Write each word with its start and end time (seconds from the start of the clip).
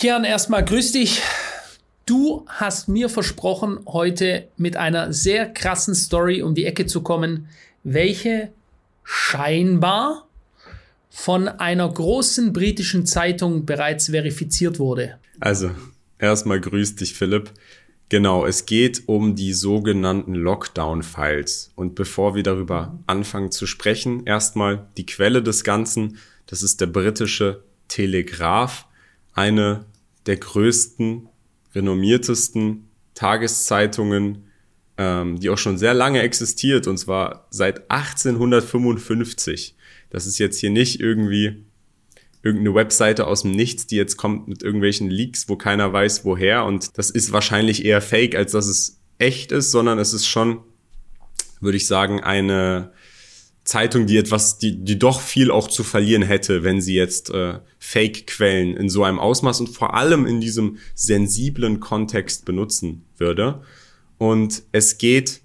Kian, 0.00 0.22
erstmal 0.22 0.64
grüß 0.64 0.92
dich. 0.92 1.22
Du 2.06 2.46
hast 2.46 2.88
mir 2.88 3.08
versprochen, 3.08 3.80
heute 3.84 4.46
mit 4.56 4.76
einer 4.76 5.12
sehr 5.12 5.52
krassen 5.52 5.96
Story 5.96 6.40
um 6.40 6.54
die 6.54 6.66
Ecke 6.66 6.86
zu 6.86 7.02
kommen, 7.02 7.48
welche 7.82 8.52
scheinbar 9.02 10.28
von 11.10 11.48
einer 11.48 11.92
großen 11.92 12.52
britischen 12.52 13.06
Zeitung 13.06 13.66
bereits 13.66 14.10
verifiziert 14.10 14.78
wurde. 14.78 15.18
Also, 15.40 15.72
erstmal 16.20 16.60
grüß 16.60 16.94
dich, 16.94 17.14
Philipp. 17.14 17.50
Genau, 18.08 18.46
es 18.46 18.66
geht 18.66 19.02
um 19.06 19.34
die 19.34 19.52
sogenannten 19.52 20.36
Lockdown-Files. 20.36 21.72
Und 21.74 21.96
bevor 21.96 22.36
wir 22.36 22.44
darüber 22.44 22.96
anfangen 23.08 23.50
zu 23.50 23.66
sprechen, 23.66 24.26
erstmal 24.26 24.86
die 24.96 25.06
Quelle 25.06 25.42
des 25.42 25.64
Ganzen. 25.64 26.18
Das 26.46 26.62
ist 26.62 26.80
der 26.80 26.86
britische 26.86 27.64
Telegraph, 27.88 28.84
eine 29.34 29.84
der 30.28 30.36
größten, 30.36 31.28
renommiertesten 31.74 32.88
Tageszeitungen, 33.14 34.44
ähm, 34.96 35.40
die 35.40 35.50
auch 35.50 35.58
schon 35.58 35.78
sehr 35.78 35.94
lange 35.94 36.20
existiert, 36.22 36.86
und 36.86 36.98
zwar 36.98 37.48
seit 37.50 37.90
1855. 37.90 39.74
Das 40.10 40.26
ist 40.26 40.38
jetzt 40.38 40.60
hier 40.60 40.70
nicht 40.70 41.00
irgendwie 41.00 41.64
irgendeine 42.42 42.74
Webseite 42.74 43.26
aus 43.26 43.42
dem 43.42 43.50
Nichts, 43.50 43.86
die 43.86 43.96
jetzt 43.96 44.16
kommt 44.16 44.46
mit 44.48 44.62
irgendwelchen 44.62 45.10
Leaks, 45.10 45.48
wo 45.48 45.56
keiner 45.56 45.92
weiß, 45.92 46.24
woher. 46.24 46.64
Und 46.64 46.96
das 46.96 47.10
ist 47.10 47.32
wahrscheinlich 47.32 47.84
eher 47.84 48.00
fake, 48.00 48.36
als 48.36 48.52
dass 48.52 48.66
es 48.68 49.00
echt 49.18 49.50
ist, 49.50 49.72
sondern 49.72 49.98
es 49.98 50.12
ist 50.12 50.26
schon, 50.26 50.60
würde 51.60 51.76
ich 51.76 51.86
sagen, 51.86 52.20
eine 52.20 52.92
Zeitung, 53.68 54.06
die 54.06 54.16
etwas, 54.16 54.56
die, 54.56 54.82
die 54.82 54.98
doch 54.98 55.20
viel 55.20 55.50
auch 55.50 55.68
zu 55.68 55.84
verlieren 55.84 56.22
hätte, 56.22 56.64
wenn 56.64 56.80
sie 56.80 56.94
jetzt 56.94 57.28
äh, 57.28 57.58
Fake-Quellen 57.78 58.74
in 58.74 58.88
so 58.88 59.04
einem 59.04 59.18
Ausmaß 59.18 59.60
und 59.60 59.68
vor 59.68 59.92
allem 59.92 60.24
in 60.24 60.40
diesem 60.40 60.78
sensiblen 60.94 61.78
Kontext 61.78 62.46
benutzen 62.46 63.04
würde. 63.18 63.60
Und 64.16 64.62
es 64.72 64.96
geht 64.96 65.42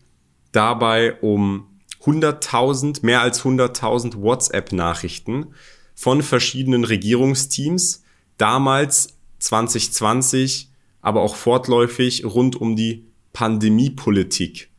dabei 0.53 1.19
um 1.19 1.67
100.000, 2.05 3.05
mehr 3.05 3.19
als 3.19 3.43
100.000 3.43 4.21
WhatsApp-Nachrichten, 4.21 5.47
von 5.93 6.23
verschiedenen 6.23 6.85
Regierungsteams, 6.85 8.03
damals 8.37 9.17
2020, 9.39 10.69
aber 11.01 11.23
auch 11.23 11.35
fortläufig 11.35 12.23
rund 12.23 12.55
um 12.55 12.77
die 12.77 13.03
Pandemiepolitik 13.33 14.69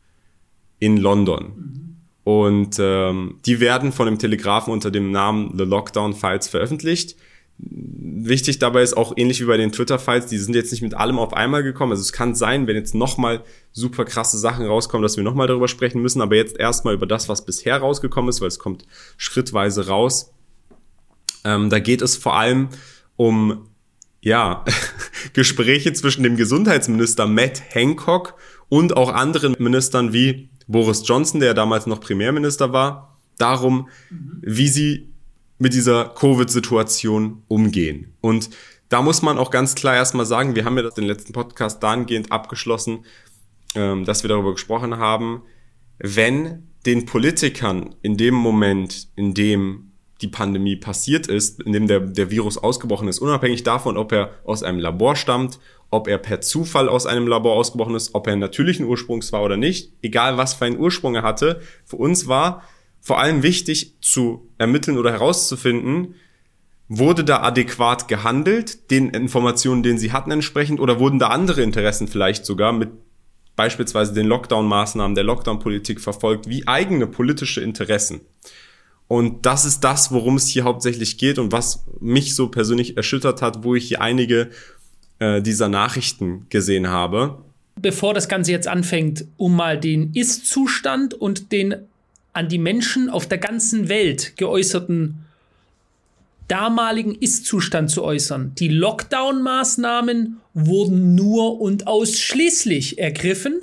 in 0.79 0.97
London. 0.97 1.84
Und 2.25 2.77
ähm, 2.79 3.39
die 3.45 3.59
werden 3.59 3.91
von 3.91 4.07
dem 4.07 4.17
Telegrafen 4.17 4.73
unter 4.73 4.89
dem 4.89 5.11
Namen 5.11 5.55
The 5.55 5.63
Lockdown 5.63 6.15
Files 6.15 6.47
veröffentlicht. 6.47 7.15
Wichtig 7.59 8.57
dabei 8.57 8.81
ist 8.81 8.97
auch 8.97 9.13
ähnlich 9.15 9.39
wie 9.41 9.45
bei 9.45 9.57
den 9.57 9.71
Twitter-Files, 9.71 10.25
die 10.25 10.39
sind 10.39 10.55
jetzt 10.55 10.71
nicht 10.71 10.81
mit 10.81 10.95
allem 10.95 11.19
auf 11.19 11.33
einmal 11.33 11.61
gekommen. 11.61 11.91
Also 11.91 12.01
es 12.01 12.11
kann 12.11 12.33
sein, 12.33 12.65
wenn 12.65 12.75
jetzt 12.75 12.95
nochmal 12.95 13.43
super 13.73 14.05
krasse 14.05 14.39
Sachen 14.39 14.65
rauskommen, 14.65 15.03
dass 15.03 15.17
wir 15.17 15.23
nochmal 15.23 15.45
darüber 15.45 15.67
sprechen 15.67 16.01
müssen, 16.01 16.19
aber 16.19 16.35
jetzt 16.35 16.57
erstmal 16.57 16.95
über 16.95 17.05
das, 17.05 17.29
was 17.29 17.45
bisher 17.45 17.77
rausgekommen 17.77 18.29
ist, 18.29 18.41
weil 18.41 18.47
es 18.47 18.57
kommt 18.57 18.87
schrittweise 19.17 19.87
raus. 19.87 20.33
Ähm, 21.43 21.69
da 21.69 21.77
geht 21.77 22.01
es 22.01 22.17
vor 22.17 22.35
allem 22.35 22.69
um 23.17 23.69
ja, 24.21 24.65
Gespräche 25.33 25.93
zwischen 25.93 26.23
dem 26.23 26.37
Gesundheitsminister 26.37 27.27
Matt 27.27 27.61
Hancock 27.69 28.33
und 28.67 28.97
auch 28.97 29.13
anderen 29.13 29.55
Ministern 29.59 30.11
wie 30.11 30.49
Boris 30.67 31.03
Johnson, 31.05 31.39
der 31.39 31.53
damals 31.53 31.85
noch 31.85 31.99
Premierminister 31.99 32.73
war, 32.73 33.17
darum, 33.37 33.89
mhm. 34.09 34.41
wie 34.41 34.67
sie 34.67 35.13
mit 35.57 35.73
dieser 35.73 36.05
Covid-Situation 36.09 37.43
umgehen. 37.47 38.13
Und 38.21 38.49
da 38.89 39.01
muss 39.01 39.21
man 39.21 39.37
auch 39.37 39.51
ganz 39.51 39.75
klar 39.75 39.95
erstmal 39.95 40.25
sagen, 40.25 40.55
wir 40.55 40.65
haben 40.65 40.77
ja 40.77 40.89
den 40.89 41.05
letzten 41.05 41.33
Podcast 41.33 41.81
dahingehend 41.81 42.31
abgeschlossen, 42.31 43.05
ähm, 43.73 44.05
dass 44.05 44.23
wir 44.23 44.29
darüber 44.29 44.53
gesprochen 44.53 44.97
haben, 44.97 45.43
wenn 45.97 46.67
den 46.85 47.05
Politikern 47.05 47.95
in 48.01 48.17
dem 48.17 48.35
Moment, 48.35 49.07
in 49.15 49.33
dem 49.33 49.91
die 50.21 50.27
Pandemie 50.27 50.75
passiert 50.75 51.27
ist, 51.27 51.61
in 51.61 51.73
dem 51.73 51.87
der, 51.87 51.99
der 51.99 52.31
Virus 52.31 52.57
ausgebrochen 52.57 53.07
ist, 53.07 53.19
unabhängig 53.19 53.63
davon, 53.63 53.97
ob 53.97 54.11
er 54.11 54.31
aus 54.45 54.63
einem 54.63 54.79
Labor 54.79 55.15
stammt, 55.15 55.59
ob 55.95 56.07
er 56.07 56.17
per 56.17 56.41
Zufall 56.41 56.89
aus 56.89 57.05
einem 57.05 57.27
Labor 57.27 57.53
ausgebrochen 57.53 57.95
ist, 57.95 58.13
ob 58.13 58.27
er 58.27 58.35
natürlichen 58.35 58.85
Ursprungs 58.85 59.31
war 59.31 59.43
oder 59.43 59.57
nicht, 59.57 59.93
egal 60.01 60.37
was 60.37 60.53
für 60.53 60.65
einen 60.65 60.77
Ursprung 60.77 61.15
er 61.15 61.23
hatte, 61.23 61.61
für 61.85 61.95
uns 61.95 62.27
war 62.27 62.63
vor 63.01 63.19
allem 63.19 63.43
wichtig 63.43 63.95
zu 64.01 64.49
ermitteln 64.57 64.97
oder 64.97 65.11
herauszufinden, 65.11 66.15
wurde 66.87 67.23
da 67.23 67.41
adäquat 67.41 68.07
gehandelt, 68.07 68.91
den 68.91 69.09
Informationen, 69.09 69.83
denen 69.83 69.97
sie 69.97 70.11
hatten 70.11 70.31
entsprechend, 70.31 70.79
oder 70.79 70.99
wurden 70.99 71.19
da 71.19 71.27
andere 71.27 71.61
Interessen 71.61 72.07
vielleicht 72.07 72.45
sogar 72.45 72.73
mit 72.73 72.89
beispielsweise 73.55 74.13
den 74.13 74.27
Lockdown-Maßnahmen 74.27 75.15
der 75.15 75.23
Lockdown-Politik 75.23 76.01
verfolgt, 76.01 76.49
wie 76.49 76.67
eigene 76.67 77.07
politische 77.07 77.61
Interessen. 77.61 78.21
Und 79.07 79.45
das 79.45 79.65
ist 79.65 79.81
das, 79.81 80.11
worum 80.11 80.35
es 80.35 80.47
hier 80.47 80.63
hauptsächlich 80.63 81.17
geht 81.17 81.37
und 81.37 81.51
was 81.51 81.85
mich 81.99 82.35
so 82.35 82.49
persönlich 82.49 82.97
erschüttert 82.97 83.41
hat, 83.41 83.63
wo 83.63 83.75
ich 83.75 83.87
hier 83.87 84.01
einige 84.01 84.49
äh, 85.19 85.41
dieser 85.41 85.69
Nachrichten 85.69 86.45
gesehen 86.49 86.89
habe. 86.89 87.37
Bevor 87.79 88.13
das 88.13 88.29
Ganze 88.29 88.51
jetzt 88.51 88.67
anfängt, 88.67 89.25
um 89.37 89.55
mal 89.55 89.79
den 89.79 90.13
Ist-Zustand 90.13 91.13
und 91.13 91.51
den 91.51 91.75
an 92.33 92.49
die 92.49 92.57
Menschen 92.57 93.09
auf 93.09 93.27
der 93.27 93.37
ganzen 93.37 93.87
Welt 93.89 94.35
geäußerten 94.37 95.25
damaligen 96.47 97.15
Ist-Zustand 97.15 97.89
zu 97.89 98.03
äußern. 98.03 98.53
Die 98.55 98.67
Lockdown-Maßnahmen 98.67 100.37
wurden 100.53 101.15
nur 101.15 101.59
und 101.59 101.87
ausschließlich 101.87 102.99
ergriffen, 102.99 103.61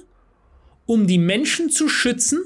um 0.87 1.07
die 1.07 1.19
Menschen 1.19 1.71
zu 1.71 1.89
schützen 1.89 2.41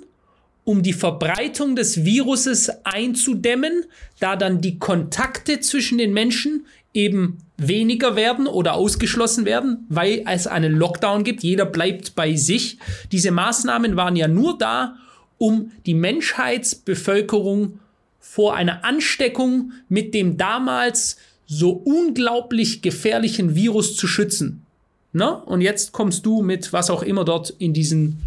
um 0.67 0.83
die 0.83 0.93
Verbreitung 0.93 1.77
des 1.77 2.05
Viruses 2.05 2.71
einzudämmen, 2.85 3.85
da 4.19 4.35
dann 4.35 4.61
die 4.61 4.81
Kontakte 4.81 5.61
zwischen 5.61 5.97
den 5.97 6.13
Menschen 6.13 6.67
eben 6.93 7.39
weniger 7.59 8.17
werden 8.17 8.47
oder 8.47 8.75
ausgeschlossen 8.75 9.45
werden, 9.45 9.87
weil 9.89 10.25
es 10.27 10.47
einen 10.47 10.75
Lockdown 10.75 11.25
gibt. 11.25 11.43
Jeder 11.43 11.65
bleibt 11.65 12.15
bei 12.15 12.35
sich. 12.35 12.79
Diese 13.13 13.31
Maßnahmen 13.31 13.97
waren 13.97 14.17
ja 14.17 14.29
nur 14.29 14.59
da, 14.59 14.97
um 15.39 15.73
die 15.87 15.95
Menschheitsbevölkerung 15.95 17.79
vor 18.21 18.55
einer 18.55 18.85
Ansteckung 18.85 19.73
mit 19.89 20.13
dem 20.15 20.37
damals 20.37 21.17
so 21.47 21.71
unglaublich 21.71 22.83
gefährlichen 22.83 23.55
Virus 23.55 23.97
zu 23.97 24.07
schützen. 24.07 24.67
Na? 25.13 25.31
Und 25.31 25.61
jetzt 25.61 25.93
kommst 25.93 26.27
du 26.27 26.43
mit 26.43 26.73
was 26.73 26.91
auch 26.91 27.03
immer 27.03 27.25
dort 27.25 27.51
in 27.59 27.73
diesen 27.73 28.26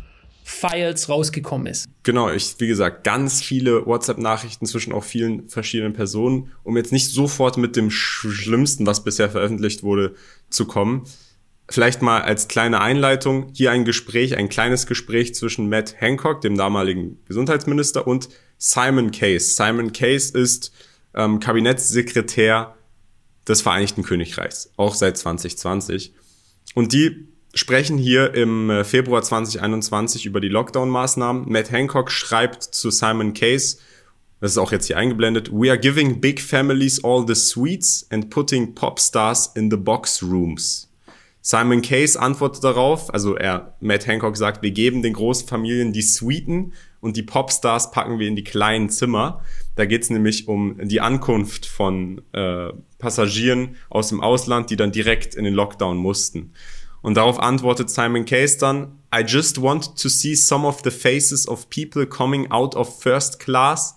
Files 0.50 1.08
rausgekommen 1.10 1.68
ist. 1.68 1.88
Genau, 2.02 2.32
ich, 2.32 2.56
wie 2.60 2.68
gesagt, 2.68 3.04
ganz 3.04 3.40
viele 3.42 3.86
WhatsApp-Nachrichten 3.86 4.66
zwischen 4.66 4.92
auch 4.94 5.04
vielen 5.04 5.48
verschiedenen 5.48 5.94
Personen, 5.94 6.52
um 6.64 6.76
jetzt 6.76 6.92
nicht 6.92 7.12
sofort 7.12 7.58
mit 7.58 7.76
dem 7.76 7.92
Schlimmsten, 7.92 8.88
was 8.88 9.04
bisher 9.04 9.30
veröffentlicht 9.30 9.84
wurde, 9.84 10.16
zu 10.50 10.66
kommen. 10.66 11.04
Vielleicht 11.70 12.02
mal 12.02 12.24
als 12.24 12.48
kleine 12.48 12.82
Einleitung 12.82 13.52
hier 13.54 13.72
ein 13.72 13.86
Gespräch, 13.86 14.36
ein 14.38 14.50
kleines 14.50 14.88
Gespräch 14.88 15.36
zwischen 15.36 15.70
Matt 15.70 16.02
Hancock, 16.02 16.42
dem 16.42 16.58
damaligen 16.58 17.20
Gesundheitsminister, 17.26 18.08
und 18.08 18.30
Simon 18.58 19.12
Case. 19.12 19.54
Simon 19.54 19.94
Case 19.94 20.36
ist 20.38 20.74
ähm, 21.14 21.40
Kabinettssekretär 21.40 22.76
des 23.48 23.62
Vereinigten 23.62 24.02
Königreichs, 24.02 24.72
auch 24.78 24.96
seit 24.96 25.16
2020. 25.18 26.14
Und 26.74 26.92
die 26.92 27.29
sprechen 27.54 27.98
hier 27.98 28.34
im 28.34 28.70
äh, 28.70 28.84
Februar 28.84 29.22
2021 29.22 30.26
über 30.26 30.40
die 30.40 30.50
Lockdown-Maßnahmen. 30.50 31.50
Matt 31.50 31.72
Hancock 31.72 32.12
schreibt 32.12 32.64
zu 32.64 32.92
Simon 32.92 33.34
Case, 33.34 33.78
das 34.40 34.52
ist 34.52 34.58
auch 34.58 34.72
jetzt 34.72 34.88
hier 34.88 34.98
eingeblendet, 34.98 35.52
We 35.52 35.70
are 35.70 35.80
giving 35.80 36.22
big 36.22 36.42
families 36.42 37.04
all 37.04 37.26
the 37.28 37.36
sweets 37.36 38.08
and 38.10 38.30
putting 38.30 38.74
pop 38.74 39.00
stars 39.00 39.52
in 39.56 39.70
the 39.70 39.78
box 39.78 40.24
rooms. 40.24 40.90
Simon 41.42 41.82
Case 41.82 42.20
antwortet 42.20 42.64
darauf, 42.64 43.14
also 43.14 43.36
er, 43.36 43.76
Matt 43.80 44.06
Hancock 44.08 44.36
sagt, 44.36 44.62
wir 44.62 44.72
geben 44.72 45.02
den 45.02 45.14
großen 45.14 45.48
Familien 45.48 45.94
die 45.94 46.02
Sweeten 46.02 46.74
und 47.02 47.16
die 47.16 47.24
Popstars 47.24 47.92
packen 47.92 48.20
wir 48.20 48.28
in 48.28 48.36
die 48.36 48.44
kleinen 48.44 48.90
Zimmer. 48.90 49.42
Da 49.76 49.86
geht's 49.86 50.10
nämlich 50.10 50.50
um 50.50 50.78
die 50.84 51.00
Ankunft 51.00 51.66
von 51.66 52.22
äh, 52.34 52.70
Passagieren 52.98 53.78
aus 53.90 54.10
dem 54.10 54.22
Ausland, 54.22 54.70
die 54.70 54.76
dann 54.76 54.92
direkt 54.92 55.34
in 55.34 55.46
den 55.46 55.54
Lockdown 55.54 55.98
mussten. 55.98 56.54
Und 57.02 57.16
darauf 57.16 57.40
antwortet 57.40 57.90
Simon 57.90 58.26
Case 58.26 58.58
dann, 58.58 59.00
I 59.14 59.22
just 59.26 59.62
want 59.62 59.98
to 60.02 60.10
see 60.10 60.36
some 60.36 60.68
of 60.68 60.82
the 60.84 60.92
faces 60.92 61.48
of 61.48 61.70
people 61.70 62.06
coming 62.06 62.52
out 62.52 62.76
of 62.76 63.02
first 63.02 63.40
class 63.40 63.96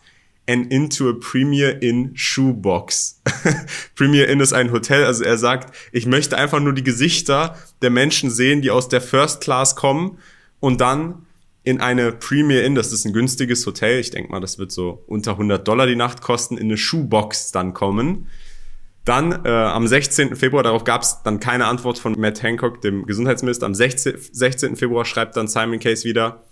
and 0.49 0.73
into 0.73 1.09
a 1.09 1.13
Premier 1.13 1.83
Inn 1.83 2.13
Shoebox. 2.15 3.21
Premier 3.95 4.29
Inn 4.29 4.41
ist 4.41 4.53
ein 4.53 4.73
Hotel, 4.73 5.05
also 5.05 5.25
er 5.25 5.39
sagt, 5.39 5.75
ich 5.93 6.07
möchte 6.07 6.37
einfach 6.37 6.61
nur 6.61 6.73
die 6.73 6.83
Gesichter 6.83 7.57
der 7.81 7.91
Menschen 7.91 8.31
sehen, 8.31 8.63
die 8.63 8.71
aus 8.71 8.89
der 8.89 9.01
First 9.01 9.41
Class 9.41 9.77
kommen 9.77 10.19
und 10.61 10.81
dann 10.81 11.27
in 11.65 11.81
eine 11.81 12.11
Premier 12.11 12.65
Inn, 12.65 12.75
das 12.75 12.93
ist 12.93 13.05
ein 13.05 13.13
günstiges 13.13 13.65
Hotel, 13.67 14.01
ich 14.01 14.11
denke 14.11 14.33
mal, 14.33 14.41
das 14.41 14.59
wird 14.59 14.73
so 14.73 15.05
unter 15.07 15.33
100 15.33 15.67
Dollar 15.67 15.87
die 15.87 15.95
Nacht 15.95 16.21
kosten, 16.23 16.57
in 16.57 16.65
eine 16.65 16.77
Shoebox 16.77 17.53
dann 17.53 17.73
kommen 17.73 18.27
Dann 19.05 19.45
äh, 19.45 19.49
am 19.49 19.87
16. 19.87 20.37
Februar, 20.37 20.63
darauf 20.63 20.85
gab 20.85 21.03
es 21.03 21.23
dann 21.25 21.41
keine 21.41 21.67
Antwort 21.67 21.99
von 21.99 22.19
Matt 22.19 22.43
Hancock, 22.43 22.81
dem 22.83 23.05
Gesundheitsminister. 23.05 23.67
Am 23.67 23.75
16, 23.75 24.15
16. 24.31 24.77
Februar 24.77 25.05
schreibt 25.05 25.37
dann 25.37 25.49
Simon 25.49 25.81
Case 25.81 26.05
wieder, 26.05 26.45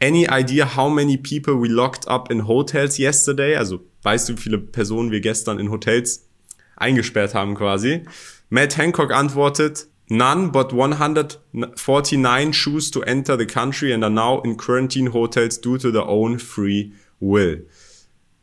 Any 0.00 0.26
idea 0.30 0.76
how 0.76 0.90
many 0.90 1.16
people 1.16 1.54
we 1.54 1.68
locked 1.68 2.06
up 2.06 2.30
in 2.30 2.46
hotels 2.46 2.98
yesterday? 2.98 3.56
Also 3.56 3.80
weißt 4.02 4.28
du, 4.28 4.36
wie 4.36 4.40
viele 4.40 4.58
Personen 4.58 5.10
wir 5.10 5.20
gestern 5.20 5.58
in 5.58 5.70
Hotels 5.70 6.28
eingesperrt 6.76 7.34
haben 7.34 7.54
quasi? 7.54 8.02
Matt 8.50 8.76
Hancock 8.76 9.12
antwortet, 9.12 9.88
None 10.08 10.52
but 10.52 10.72
149 10.72 12.52
choose 12.52 12.92
to 12.92 13.02
enter 13.02 13.36
the 13.36 13.46
country 13.46 13.92
and 13.92 14.04
are 14.04 14.10
now 14.10 14.40
in 14.44 14.56
quarantine 14.56 15.12
hotels 15.12 15.60
due 15.60 15.78
to 15.78 15.90
their 15.90 16.06
own 16.06 16.38
free 16.38 16.92
will. 17.18 17.66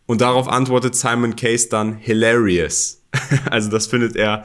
Und 0.06 0.22
darauf 0.22 0.48
antwortet 0.48 0.96
Simon 0.96 1.36
Case 1.36 1.70
dann 1.70 1.96
hilarious. 1.96 3.04
also 3.50 3.70
das 3.70 3.88
findet 3.88 4.16
er 4.16 4.44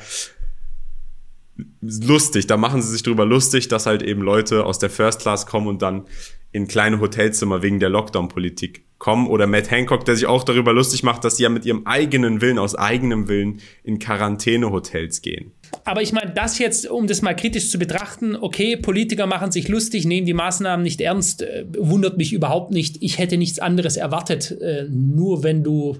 lustig. 1.81 2.46
Da 2.46 2.56
machen 2.56 2.82
sie 2.82 2.90
sich 2.90 3.02
drüber 3.02 3.25
lustig, 3.25 3.69
dass 3.69 3.87
halt 3.87 4.02
eben 4.02 4.22
Leute 4.22 4.64
aus 4.64 4.78
der 4.78 4.90
First 4.90 5.20
Class 5.20 5.46
kommen 5.46 5.66
und 5.66 5.82
dann 5.82 6.06
in 6.52 6.69
kleine 6.69 7.00
Hotelzimmer 7.00 7.62
wegen 7.62 7.81
der 7.81 7.90
Lockdown-Politik 7.90 8.84
kommen. 8.99 9.26
Oder 9.26 9.46
Matt 9.46 9.70
Hancock, 9.70 10.05
der 10.05 10.16
sich 10.16 10.26
auch 10.26 10.44
darüber 10.44 10.72
lustig 10.72 11.02
macht, 11.02 11.25
dass 11.25 11.37
sie 11.37 11.43
ja 11.43 11.49
mit 11.49 11.64
ihrem 11.64 11.87
eigenen 11.87 12.40
Willen, 12.40 12.58
aus 12.58 12.75
eigenem 12.75 13.28
Willen 13.28 13.61
in 13.82 13.99
Quarantänehotels 13.99 15.22
gehen. 15.22 15.52
Aber 15.85 16.03
ich 16.03 16.12
meine, 16.12 16.32
das 16.32 16.59
jetzt, 16.59 16.88
um 16.88 17.06
das 17.06 17.23
mal 17.23 17.35
kritisch 17.35 17.70
zu 17.70 17.79
betrachten, 17.79 18.37
okay, 18.37 18.76
Politiker 18.76 19.26
machen 19.26 19.50
sich 19.50 19.69
lustig, 19.69 20.05
nehmen 20.05 20.26
die 20.26 20.35
Maßnahmen 20.35 20.82
nicht 20.82 21.00
ernst, 21.00 21.43
äh, 21.43 21.65
wundert 21.76 22.17
mich 22.17 22.32
überhaupt 22.32 22.73
nicht. 22.73 22.99
Ich 23.00 23.19
hätte 23.19 23.37
nichts 23.37 23.59
anderes 23.59 23.97
erwartet. 23.97 24.50
Äh, 24.61 24.87
nur 24.91 25.43
wenn 25.43 25.65
du 25.65 25.99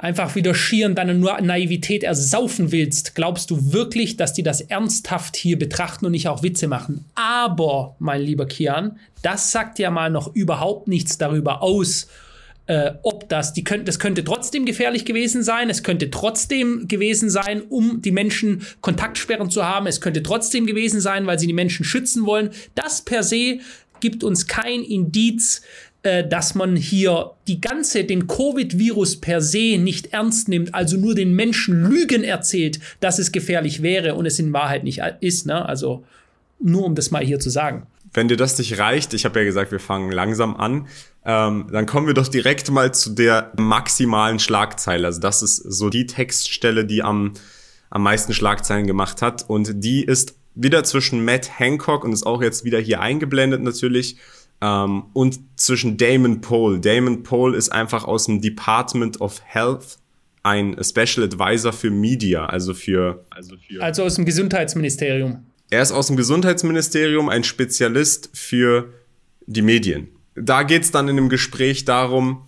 einfach 0.00 0.34
wieder 0.34 0.54
schier 0.54 0.86
in 0.86 0.94
deiner 0.94 1.14
Naivität 1.40 2.04
ersaufen 2.04 2.72
willst, 2.72 3.14
glaubst 3.14 3.50
du 3.50 3.72
wirklich, 3.72 4.16
dass 4.16 4.32
die 4.32 4.42
das 4.42 4.60
ernsthaft 4.60 5.36
hier 5.36 5.58
betrachten 5.58 6.06
und 6.06 6.12
nicht 6.12 6.28
auch 6.28 6.42
Witze 6.42 6.68
machen? 6.68 7.04
Aber, 7.14 7.96
mein 7.98 8.22
lieber 8.22 8.46
Kian, 8.46 8.98
das 9.22 9.52
sagt 9.52 9.78
ja 9.78 9.90
mal 9.90 10.10
noch 10.10 10.34
überhaupt 10.34 10.88
nichts 10.88 11.18
darüber 11.18 11.62
aus, 11.62 12.08
äh, 12.66 12.92
ob 13.02 13.28
das, 13.28 13.52
die 13.52 13.64
könnt, 13.64 13.86
das 13.86 13.98
könnte 13.98 14.24
trotzdem 14.24 14.64
gefährlich 14.64 15.04
gewesen 15.04 15.42
sein, 15.42 15.70
es 15.70 15.82
könnte 15.82 16.10
trotzdem 16.10 16.88
gewesen 16.88 17.30
sein, 17.30 17.62
um 17.62 18.02
die 18.02 18.10
Menschen 18.10 18.66
Kontaktsperren 18.80 19.50
zu 19.50 19.64
haben, 19.64 19.86
es 19.86 20.00
könnte 20.00 20.22
trotzdem 20.22 20.66
gewesen 20.66 21.00
sein, 21.00 21.26
weil 21.26 21.38
sie 21.38 21.46
die 21.46 21.52
Menschen 21.52 21.84
schützen 21.84 22.26
wollen. 22.26 22.50
Das 22.74 23.02
per 23.02 23.22
se 23.22 23.60
gibt 24.00 24.24
uns 24.24 24.46
kein 24.46 24.82
Indiz, 24.82 25.62
äh, 26.02 26.26
dass 26.26 26.54
man 26.54 26.76
hier 26.76 27.32
die 27.46 27.60
ganze, 27.60 28.04
den 28.04 28.26
Covid-Virus 28.26 29.20
per 29.20 29.40
se 29.40 29.78
nicht 29.78 30.12
ernst 30.12 30.48
nimmt, 30.48 30.74
also 30.74 30.96
nur 30.96 31.14
den 31.14 31.34
Menschen 31.34 31.82
Lügen 31.82 32.24
erzählt, 32.24 32.80
dass 33.00 33.18
es 33.18 33.32
gefährlich 33.32 33.82
wäre 33.82 34.14
und 34.14 34.26
es 34.26 34.38
in 34.38 34.52
Wahrheit 34.52 34.84
nicht 34.84 35.02
ist. 35.20 35.46
Ne? 35.46 35.66
Also 35.66 36.04
nur 36.60 36.84
um 36.84 36.94
das 36.94 37.10
mal 37.10 37.24
hier 37.24 37.40
zu 37.40 37.50
sagen. 37.50 37.86
Wenn 38.12 38.28
dir 38.28 38.36
das 38.36 38.56
nicht 38.56 38.78
reicht, 38.78 39.14
ich 39.14 39.24
habe 39.24 39.40
ja 39.40 39.44
gesagt, 39.44 39.72
wir 39.72 39.80
fangen 39.80 40.10
langsam 40.10 40.56
an, 40.56 40.86
ähm, 41.26 41.66
dann 41.72 41.86
kommen 41.86 42.06
wir 42.06 42.14
doch 42.14 42.28
direkt 42.28 42.70
mal 42.70 42.94
zu 42.94 43.10
der 43.10 43.52
maximalen 43.58 44.38
Schlagzeile. 44.38 45.08
Also 45.08 45.20
das 45.20 45.42
ist 45.42 45.56
so 45.56 45.90
die 45.90 46.06
Textstelle, 46.06 46.84
die 46.84 47.02
am, 47.02 47.32
am 47.90 48.04
meisten 48.04 48.32
Schlagzeilen 48.32 48.86
gemacht 48.86 49.22
hat. 49.22 49.44
Und 49.48 49.82
die 49.82 50.04
ist 50.04 50.36
wieder 50.54 50.84
zwischen 50.84 51.24
Matt 51.24 51.58
Hancock 51.58 52.04
und 52.04 52.12
ist 52.12 52.24
auch 52.24 52.42
jetzt 52.42 52.64
wieder 52.64 52.78
hier 52.78 53.00
eingeblendet 53.00 53.60
natürlich 53.60 54.18
ähm, 54.60 55.06
und 55.14 55.40
zwischen 55.56 55.96
Damon 55.96 56.40
Pohl. 56.40 56.80
Damon 56.80 57.24
Pohl 57.24 57.56
ist 57.56 57.70
einfach 57.70 58.04
aus 58.04 58.26
dem 58.26 58.40
Department 58.40 59.20
of 59.20 59.40
Health 59.44 59.98
ein 60.44 60.76
Special 60.80 61.24
Advisor 61.24 61.72
für 61.72 61.90
Media, 61.90 62.46
also 62.46 62.72
für, 62.72 63.24
also 63.30 63.56
für. 63.56 63.82
Also 63.82 64.04
aus 64.04 64.14
dem 64.14 64.24
Gesundheitsministerium. 64.24 65.44
Er 65.70 65.82
ist 65.82 65.90
aus 65.90 66.06
dem 66.06 66.16
Gesundheitsministerium 66.16 67.28
ein 67.28 67.42
Spezialist 67.42 68.30
für 68.32 68.92
die 69.46 69.62
Medien. 69.62 70.15
Da 70.36 70.62
geht's 70.62 70.90
dann 70.90 71.08
in 71.08 71.16
dem 71.16 71.28
Gespräch 71.28 71.84
darum, 71.84 72.46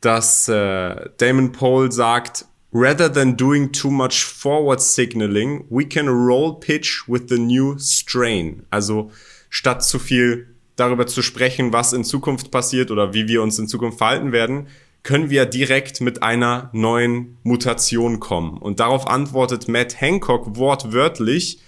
dass 0.00 0.48
äh, 0.48 1.08
Damon 1.16 1.52
Pohl 1.52 1.90
sagt, 1.90 2.46
rather 2.72 3.10
than 3.10 3.36
doing 3.36 3.72
too 3.72 3.90
much 3.90 4.24
forward 4.24 4.80
signaling, 4.80 5.64
we 5.70 5.86
can 5.86 6.08
roll 6.08 6.58
pitch 6.58 7.04
with 7.08 7.22
the 7.28 7.38
new 7.38 7.78
strain. 7.78 8.66
Also 8.70 9.10
statt 9.48 9.84
zu 9.84 9.98
viel 9.98 10.48
darüber 10.76 11.06
zu 11.06 11.22
sprechen, 11.22 11.72
was 11.72 11.92
in 11.92 12.04
Zukunft 12.04 12.50
passiert 12.50 12.90
oder 12.90 13.14
wie 13.14 13.28
wir 13.28 13.42
uns 13.42 13.58
in 13.58 13.68
Zukunft 13.68 13.98
verhalten 13.98 14.32
werden, 14.32 14.66
können 15.04 15.30
wir 15.30 15.46
direkt 15.46 16.00
mit 16.00 16.22
einer 16.22 16.70
neuen 16.72 17.36
Mutation 17.42 18.20
kommen. 18.20 18.58
Und 18.58 18.80
darauf 18.80 19.06
antwortet 19.06 19.68
Matt 19.68 20.00
Hancock 20.00 20.56
wortwörtlich, 20.56 21.60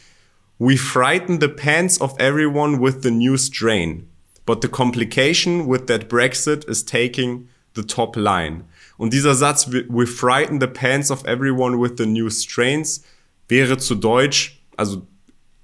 We 0.59 0.79
frighten 0.79 1.39
the 1.39 1.49
pants 1.49 2.01
of 2.01 2.19
everyone 2.19 2.81
with 2.81 3.03
the 3.03 3.11
new 3.11 3.37
strain. 3.37 4.09
But 4.47 4.63
the 4.63 4.69
complication 4.69 5.69
with 5.69 5.87
that 5.87 6.09
Brexit 6.09 6.65
is 6.69 6.85
taking 6.85 7.49
the 7.75 7.83
top 7.83 8.17
line. 8.17 8.65
Und 8.97 9.13
dieser 9.13 9.35
Satz, 9.35 9.71
we 9.71 10.07
frighten 10.07 10.61
the 10.61 10.67
pants 10.67 11.11
of 11.11 11.25
everyone 11.25 11.79
with 11.79 11.95
the 11.99 12.07
new 12.07 12.31
strains, 12.31 13.03
wäre 13.49 13.77
zu 13.77 13.95
Deutsch, 13.95 14.63
also 14.77 15.07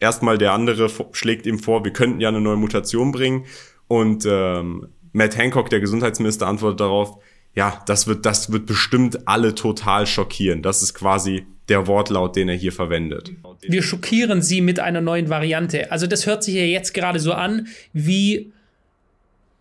erstmal 0.01 0.37
der 0.37 0.53
andere 0.53 0.91
schlägt 1.13 1.47
ihm 1.47 1.59
vor, 1.59 1.85
wir 1.85 1.93
könnten 1.93 2.21
ja 2.21 2.29
eine 2.29 2.41
neue 2.41 2.57
Mutation 2.57 3.13
bringen. 3.13 3.47
Und 3.89 4.27
ähm, 4.29 4.89
Matt 5.13 5.37
Hancock, 5.37 5.71
der 5.71 5.81
Gesundheitsminister, 5.81 6.47
antwortet 6.47 6.81
darauf, 6.81 7.19
ja, 7.55 7.83
das 7.87 8.07
wird, 8.07 8.25
das 8.25 8.51
wird 8.51 8.67
bestimmt 8.67 9.29
alle 9.29 9.55
total 9.55 10.07
schockieren. 10.07 10.63
Das 10.63 10.83
ist 10.83 10.95
quasi 10.95 11.47
der 11.69 11.87
Wortlaut, 11.87 12.35
den 12.37 12.49
er 12.49 12.55
hier 12.55 12.73
verwendet. 12.73 13.33
Wir 13.63 13.83
schockieren 13.83 14.43
sie 14.43 14.61
mit 14.61 14.81
einer 14.81 15.01
neuen 15.01 15.29
Variante. 15.29 15.93
Also 15.93 16.07
das 16.07 16.27
hört 16.27 16.43
sich 16.43 16.55
ja 16.55 16.63
jetzt 16.63 16.95
gerade 16.95 17.21
so 17.21 17.33
an, 17.33 17.69
wie 17.93 18.53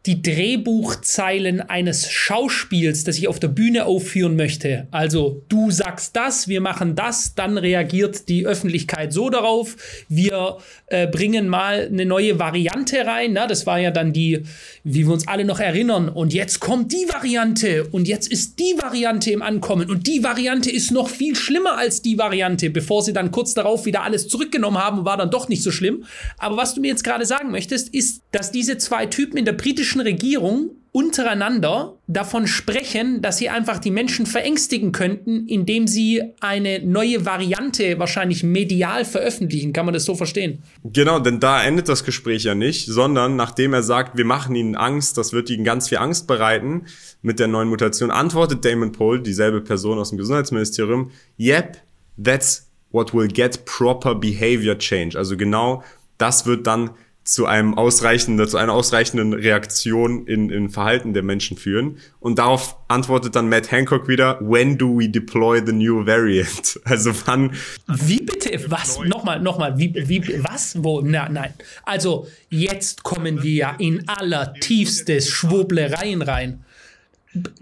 die 0.07 0.23
Drehbuchzeilen 0.23 1.61
eines 1.61 2.09
Schauspiels, 2.09 3.03
das 3.03 3.19
ich 3.19 3.27
auf 3.27 3.39
der 3.39 3.49
Bühne 3.49 3.85
aufführen 3.85 4.35
möchte. 4.35 4.87
Also 4.89 5.43
du 5.47 5.69
sagst 5.69 6.15
das, 6.15 6.47
wir 6.47 6.59
machen 6.59 6.95
das, 6.95 7.35
dann 7.35 7.59
reagiert 7.59 8.27
die 8.27 8.47
Öffentlichkeit 8.47 9.13
so 9.13 9.29
darauf. 9.29 9.77
Wir 10.09 10.57
äh, 10.87 11.05
bringen 11.05 11.47
mal 11.47 11.87
eine 11.87 12.07
neue 12.07 12.39
Variante 12.39 13.05
rein. 13.05 13.33
Na, 13.33 13.45
das 13.45 13.67
war 13.67 13.79
ja 13.79 13.91
dann 13.91 14.11
die, 14.11 14.41
wie 14.83 15.05
wir 15.05 15.13
uns 15.13 15.27
alle 15.27 15.45
noch 15.45 15.59
erinnern. 15.59 16.09
Und 16.09 16.33
jetzt 16.33 16.59
kommt 16.59 16.91
die 16.91 17.05
Variante 17.07 17.85
und 17.91 18.07
jetzt 18.07 18.27
ist 18.27 18.57
die 18.57 18.75
Variante 18.79 19.29
im 19.29 19.43
Ankommen 19.43 19.87
und 19.87 20.07
die 20.07 20.23
Variante 20.23 20.71
ist 20.71 20.89
noch 20.89 21.09
viel 21.09 21.35
schlimmer 21.35 21.77
als 21.77 22.01
die 22.01 22.17
Variante, 22.17 22.71
bevor 22.71 23.03
sie 23.03 23.13
dann 23.13 23.29
kurz 23.29 23.53
darauf 23.53 23.85
wieder 23.85 24.01
alles 24.01 24.27
zurückgenommen 24.27 24.79
haben, 24.79 25.05
war 25.05 25.17
dann 25.17 25.29
doch 25.29 25.47
nicht 25.47 25.61
so 25.61 25.69
schlimm. 25.69 26.05
Aber 26.39 26.57
was 26.57 26.73
du 26.73 26.81
mir 26.81 26.87
jetzt 26.87 27.03
gerade 27.03 27.27
sagen 27.27 27.51
möchtest, 27.51 27.89
ist, 27.89 28.23
dass 28.31 28.51
diese 28.51 28.79
zwei 28.79 29.05
Typen 29.05 29.37
in 29.37 29.45
der 29.45 29.53
britischen 29.53 29.90
britischen 29.91 30.01
Regierung 30.01 30.71
untereinander 30.93 31.97
davon 32.07 32.47
sprechen, 32.47 33.21
dass 33.21 33.37
sie 33.37 33.47
einfach 33.47 33.79
die 33.79 33.91
Menschen 33.91 34.25
verängstigen 34.25 34.91
könnten, 34.91 35.47
indem 35.47 35.87
sie 35.87 36.21
eine 36.41 36.79
neue 36.85 37.25
Variante 37.25 37.97
wahrscheinlich 37.97 38.43
medial 38.43 39.05
veröffentlichen. 39.05 39.71
Kann 39.71 39.85
man 39.85 39.93
das 39.93 40.03
so 40.03 40.15
verstehen? 40.15 40.63
Genau, 40.83 41.19
denn 41.19 41.39
da 41.39 41.63
endet 41.63 41.87
das 41.87 42.03
Gespräch 42.03 42.43
ja 42.43 42.55
nicht, 42.55 42.87
sondern 42.87 43.37
nachdem 43.37 43.73
er 43.73 43.83
sagt, 43.83 44.17
wir 44.17 44.25
machen 44.25 44.53
ihnen 44.53 44.75
Angst, 44.75 45.17
das 45.17 45.31
wird 45.31 45.49
ihnen 45.49 45.63
ganz 45.63 45.87
viel 45.87 45.99
Angst 45.99 46.27
bereiten 46.27 46.83
mit 47.21 47.39
der 47.39 47.47
neuen 47.47 47.69
Mutation, 47.69 48.11
antwortet 48.11 48.65
Damon 48.65 48.91
Pohl, 48.91 49.21
dieselbe 49.21 49.61
Person 49.61 49.97
aus 49.97 50.09
dem 50.09 50.17
Gesundheitsministerium, 50.17 51.11
yep, 51.39 51.77
that's 52.21 52.69
what 52.91 53.13
will 53.13 53.29
get 53.29 53.63
proper 53.63 54.13
behavior 54.13 54.77
change. 54.77 55.17
Also 55.17 55.37
genau 55.37 55.83
das 56.17 56.45
wird 56.45 56.67
dann 56.67 56.91
zu 57.23 57.45
einem 57.45 57.75
ausreichenden, 57.77 58.47
zu 58.47 58.57
einer 58.57 58.73
ausreichenden 58.73 59.33
Reaktion 59.33 60.25
in, 60.25 60.49
in 60.49 60.69
Verhalten 60.69 61.13
der 61.13 61.21
Menschen 61.21 61.55
führen. 61.55 61.97
Und 62.19 62.39
darauf 62.39 62.77
antwortet 62.87 63.35
dann 63.35 63.47
Matt 63.47 63.71
Hancock 63.71 64.07
wieder, 64.07 64.39
when 64.41 64.77
do 64.77 64.97
we 64.97 65.07
deploy 65.07 65.61
the 65.63 65.71
new 65.71 66.05
variant? 66.05 66.79
Also 66.91 67.11
wann? 67.25 67.53
Wie 67.87 68.21
bitte? 68.21 68.49
Was? 68.69 68.99
Nochmal, 68.99 69.39
nochmal, 69.39 69.77
wie, 69.77 69.93
wie, 69.93 70.43
was? 70.43 70.75
Wo? 70.83 71.01
Na, 71.01 71.29
nein. 71.29 71.53
Also 71.83 72.27
jetzt 72.49 73.03
kommen 73.03 73.43
wir 73.43 73.53
ja 73.53 73.75
in 73.77 74.07
allertiefste 74.07 75.21
Schwoblereien 75.21 76.21
rein. 76.21 76.65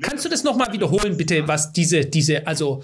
Kannst 0.01 0.25
du 0.25 0.29
das 0.29 0.43
nochmal 0.43 0.73
wiederholen, 0.73 1.17
bitte, 1.17 1.47
was 1.47 1.73
diese, 1.73 2.05
diese, 2.05 2.47
also, 2.47 2.81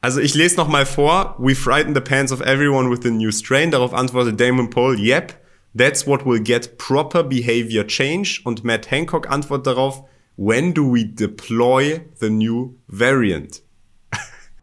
also 0.00 0.20
ich 0.20 0.34
lese 0.34 0.56
nochmal 0.56 0.86
vor. 0.86 1.36
We 1.38 1.54
frighten 1.54 1.94
the 1.94 2.00
pants 2.00 2.32
of 2.32 2.40
everyone 2.40 2.90
with 2.90 3.00
the 3.02 3.10
new 3.10 3.32
strain. 3.32 3.70
Darauf 3.70 3.92
antwortet 3.92 4.40
Damon 4.40 4.70
Paul, 4.70 4.98
yep. 4.98 5.34
That's 5.76 6.06
what 6.06 6.24
will 6.24 6.40
get 6.40 6.78
proper 6.78 7.22
behavior 7.24 7.84
change. 7.84 8.40
Und 8.44 8.64
Matt 8.64 8.90
Hancock 8.90 9.28
antwortet 9.28 9.66
darauf, 9.66 10.04
when 10.36 10.72
do 10.72 10.84
we 10.84 11.04
deploy 11.04 12.00
the 12.20 12.30
new 12.30 12.74
variant? 12.86 13.62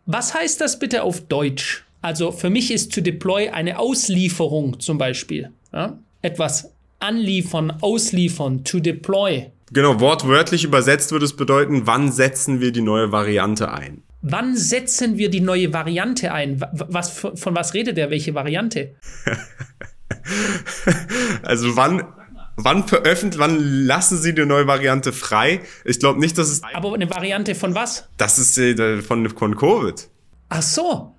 Was 0.05 0.33
heißt 0.33 0.59
das 0.59 0.79
bitte 0.79 1.03
auf 1.03 1.21
Deutsch? 1.27 1.85
Also 2.01 2.31
für 2.31 2.49
mich 2.49 2.71
ist 2.71 2.93
to 2.93 3.01
deploy 3.01 3.49
eine 3.49 3.77
Auslieferung 3.77 4.79
zum 4.79 4.97
Beispiel. 4.97 5.51
Ja? 5.71 5.99
Etwas 6.21 6.71
anliefern, 6.99 7.71
ausliefern, 7.81 8.63
to 8.63 8.79
deploy. 8.79 9.51
Genau, 9.71 9.99
wortwörtlich 9.99 10.63
übersetzt 10.63 11.11
würde 11.11 11.25
es 11.25 11.35
bedeuten, 11.35 11.87
wann 11.87 12.11
setzen 12.11 12.59
wir 12.59 12.71
die 12.71 12.81
neue 12.81 13.11
Variante 13.11 13.71
ein? 13.71 14.03
Wann 14.21 14.55
setzen 14.55 15.17
wir 15.17 15.29
die 15.29 15.39
neue 15.39 15.73
Variante 15.73 16.31
ein? 16.31 16.61
Was, 16.71 17.09
von 17.19 17.55
was 17.55 17.73
redet 17.73 17.97
er? 17.97 18.11
Welche 18.11 18.35
Variante? 18.35 18.95
also 21.43 21.75
wann, 21.75 22.03
wann 22.55 22.87
veröffentlichen, 22.87 23.39
wann 23.39 23.85
lassen 23.85 24.17
Sie 24.17 24.33
die 24.33 24.45
neue 24.45 24.67
Variante 24.67 25.13
frei? 25.13 25.61
Ich 25.85 25.99
glaube 25.99 26.19
nicht, 26.19 26.37
dass 26.37 26.49
es. 26.49 26.61
Aber 26.73 26.93
eine 26.93 27.09
Variante 27.09 27.55
von 27.55 27.75
was? 27.75 28.07
Das 28.17 28.39
ist 28.39 28.57
äh, 28.57 29.01
von, 29.01 29.29
von 29.29 29.55
Covid. 29.55 30.07
Ach 30.49 30.61
so 30.61 31.15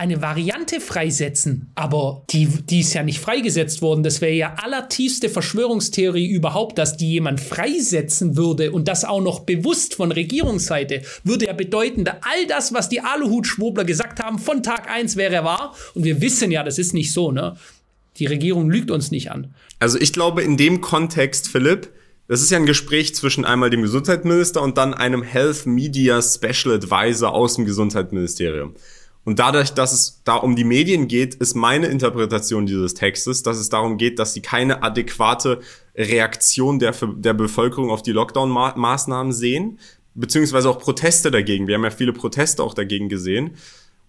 eine 0.00 0.22
Variante 0.22 0.80
freisetzen, 0.80 1.72
aber 1.74 2.22
die, 2.30 2.46
die 2.46 2.80
ist 2.80 2.94
ja 2.94 3.02
nicht 3.02 3.20
freigesetzt 3.20 3.82
worden. 3.82 4.02
Das 4.02 4.22
wäre 4.22 4.32
ja 4.32 4.54
allertiefste 4.54 5.28
Verschwörungstheorie 5.28 6.26
überhaupt, 6.26 6.78
dass 6.78 6.96
die 6.96 7.10
jemand 7.10 7.38
freisetzen 7.38 8.34
würde 8.34 8.72
und 8.72 8.88
das 8.88 9.04
auch 9.04 9.20
noch 9.20 9.40
bewusst 9.40 9.96
von 9.96 10.10
Regierungsseite, 10.10 11.02
würde 11.22 11.48
ja 11.48 11.52
bedeuten, 11.52 12.06
dass 12.06 12.14
all 12.22 12.46
das, 12.46 12.72
was 12.72 12.88
die 12.88 13.02
Aluhut-Schwobler 13.02 13.84
gesagt 13.84 14.24
haben, 14.24 14.38
von 14.38 14.62
Tag 14.62 14.90
eins 14.90 15.16
wäre 15.16 15.44
wahr. 15.44 15.74
Und 15.94 16.04
wir 16.04 16.22
wissen 16.22 16.50
ja, 16.50 16.62
das 16.62 16.78
ist 16.78 16.94
nicht 16.94 17.12
so, 17.12 17.30
ne? 17.30 17.56
Die 18.16 18.26
Regierung 18.26 18.70
lügt 18.70 18.90
uns 18.90 19.10
nicht 19.10 19.30
an. 19.30 19.54
Also 19.78 19.98
ich 19.98 20.12
glaube, 20.12 20.42
in 20.42 20.56
dem 20.56 20.80
Kontext, 20.80 21.48
Philipp, 21.48 21.92
das 22.28 22.42
ist 22.42 22.50
ja 22.50 22.58
ein 22.58 22.66
Gespräch 22.66 23.14
zwischen 23.14 23.44
einmal 23.44 23.70
dem 23.70 23.82
Gesundheitsminister 23.82 24.62
und 24.62 24.78
dann 24.78 24.94
einem 24.94 25.22
Health 25.22 25.66
Media 25.66 26.22
Special 26.22 26.74
Advisor 26.74 27.32
aus 27.32 27.56
dem 27.56 27.64
Gesundheitsministerium. 27.64 28.74
Und 29.24 29.38
dadurch, 29.38 29.70
dass 29.70 29.92
es 29.92 30.22
da 30.24 30.36
um 30.36 30.56
die 30.56 30.64
Medien 30.64 31.08
geht, 31.08 31.34
ist 31.34 31.54
meine 31.54 31.88
Interpretation 31.88 32.66
dieses 32.66 32.94
Textes, 32.94 33.42
dass 33.42 33.58
es 33.58 33.68
darum 33.68 33.98
geht, 33.98 34.18
dass 34.18 34.32
sie 34.32 34.40
keine 34.40 34.82
adäquate 34.82 35.60
Reaktion 35.96 36.78
der, 36.78 36.94
der 37.16 37.34
Bevölkerung 37.34 37.90
auf 37.90 38.02
die 38.02 38.12
Lockdown-Maßnahmen 38.12 39.32
sehen, 39.32 39.78
beziehungsweise 40.14 40.70
auch 40.70 40.78
Proteste 40.78 41.30
dagegen. 41.30 41.66
Wir 41.66 41.74
haben 41.74 41.84
ja 41.84 41.90
viele 41.90 42.12
Proteste 42.12 42.62
auch 42.62 42.74
dagegen 42.74 43.08
gesehen. 43.08 43.56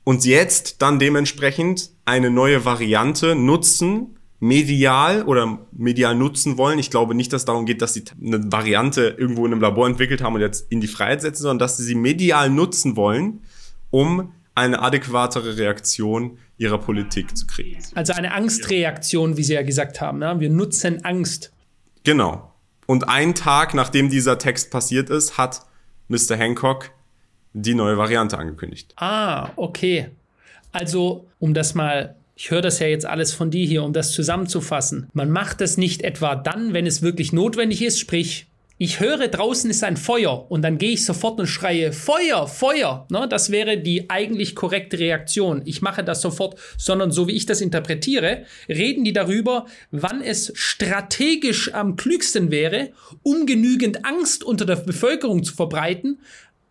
Und 0.03 0.25
jetzt 0.25 0.81
dann 0.81 1.00
dementsprechend 1.00 1.91
eine 2.05 2.31
neue 2.31 2.65
Variante 2.65 3.36
nutzen, 3.36 4.17
medial 4.39 5.24
oder 5.24 5.60
medial 5.72 6.15
nutzen 6.15 6.58
wollen. 6.58 6.79
Ich 6.79 6.89
glaube 6.89 7.13
nicht, 7.13 7.31
dass 7.31 7.43
es 7.43 7.46
darum 7.46 7.67
geht, 7.67 7.81
dass 7.81 7.93
sie 7.93 8.03
eine 8.20 8.51
Variante 8.51 9.15
irgendwo 9.17 9.46
in 9.46 9.51
einem 9.51 9.62
Labor 9.62 9.88
entwickelt 9.88 10.24
haben 10.24 10.34
und 10.34 10.41
jetzt 10.41 10.72
in 10.72 10.81
die 10.81 10.88
Freiheit 10.88 11.22
setzen, 11.22 11.43
sondern 11.43 11.60
dass 11.60 11.77
sie 11.77 11.84
sie 11.84 11.96
medial 11.96 12.50
nutzen 12.50 12.96
wollen, 12.96 13.41
um 13.91 14.34
eine 14.55 14.81
adäquatere 14.81 15.58
Reaktion 15.58 16.39
ihrer 16.58 16.79
Politik 16.79 17.38
zu 17.38 17.46
kriegen. 17.46 17.79
Also 17.96 18.13
eine 18.13 18.34
Angstreaktion, 18.34 19.38
wie 19.38 19.43
Sie 19.43 19.53
ja 19.53 19.62
gesagt 19.62 20.01
haben. 20.01 20.20
Ne? 20.20 20.36
Wir 20.39 20.50
nutzen 20.50 21.05
Angst. 21.05 21.51
Genau. 22.03 22.53
Und 22.88 23.08
einen 23.08 23.36
Tag, 23.36 23.74
nachdem 23.74 24.10
dieser 24.10 24.38
Text 24.38 24.72
passiert 24.72 25.10
ist, 25.10 25.38
hat 25.38 25.65
Mr. 26.10 26.36
Hancock 26.36 26.91
die 27.53 27.74
neue 27.74 27.98
Variante 27.98 28.38
angekündigt. 28.38 28.93
Ah, 28.98 29.50
okay. 29.55 30.10
Also, 30.72 31.25
um 31.39 31.53
das 31.53 31.75
mal 31.75 32.15
ich 32.41 32.50
höre 32.50 32.62
das 32.62 32.79
ja 32.79 32.88
jetzt 32.88 33.05
alles 33.05 33.34
von 33.34 33.51
dir 33.51 33.67
hier, 33.67 33.84
um 33.84 33.93
das 33.93 34.13
zusammenzufassen. 34.13 35.08
Man 35.13 35.29
macht 35.29 35.62
das 35.62 35.77
nicht 35.77 36.01
etwa 36.01 36.36
dann, 36.36 36.74
wenn 36.74 36.88
es 36.88 37.03
wirklich 37.03 37.34
notwendig 37.34 37.84
ist, 37.84 38.00
sprich, 38.00 38.48
ich 38.79 39.00
höre 39.00 39.27
draußen 39.27 39.70
ist 39.70 39.84
ein 39.84 39.96
Feuer 39.96 40.50
und 40.50 40.63
dann 40.63 40.79
gehe 40.79 40.93
ich 40.93 41.05
sofort 41.05 41.39
und 41.39 41.46
schreie 41.46 41.93
Feuer, 41.93 42.48
Feuer. 42.48 43.05
Ne, 43.12 43.27
das 43.29 43.51
wäre 43.51 43.77
die 43.77 44.10
eigentlich 44.10 44.55
korrekte 44.55 44.98
Reaktion. 44.98 45.62
Ich 45.65 45.84
mache 45.84 46.03
das 46.03 46.20
sofort, 46.20 46.60
sondern 46.77 47.12
so 47.12 47.27
wie 47.27 47.34
ich 47.34 47.46
das 47.46 47.62
interpretiere, 47.62 48.43
reden 48.67 49.03
die 49.03 49.13
darüber, 49.13 49.67
wann 49.91 50.24
es 50.24 50.51
strategisch 50.55 51.72
am 51.75 51.96
klügsten 51.96 52.50
wäre, 52.50 52.89
um 53.22 53.46
genügend 53.46 54.03
Angst 54.03 54.43
unter 54.43 54.65
der 54.65 54.77
Bevölkerung 54.77 55.43
zu 55.43 55.53
verbreiten, 55.53 56.17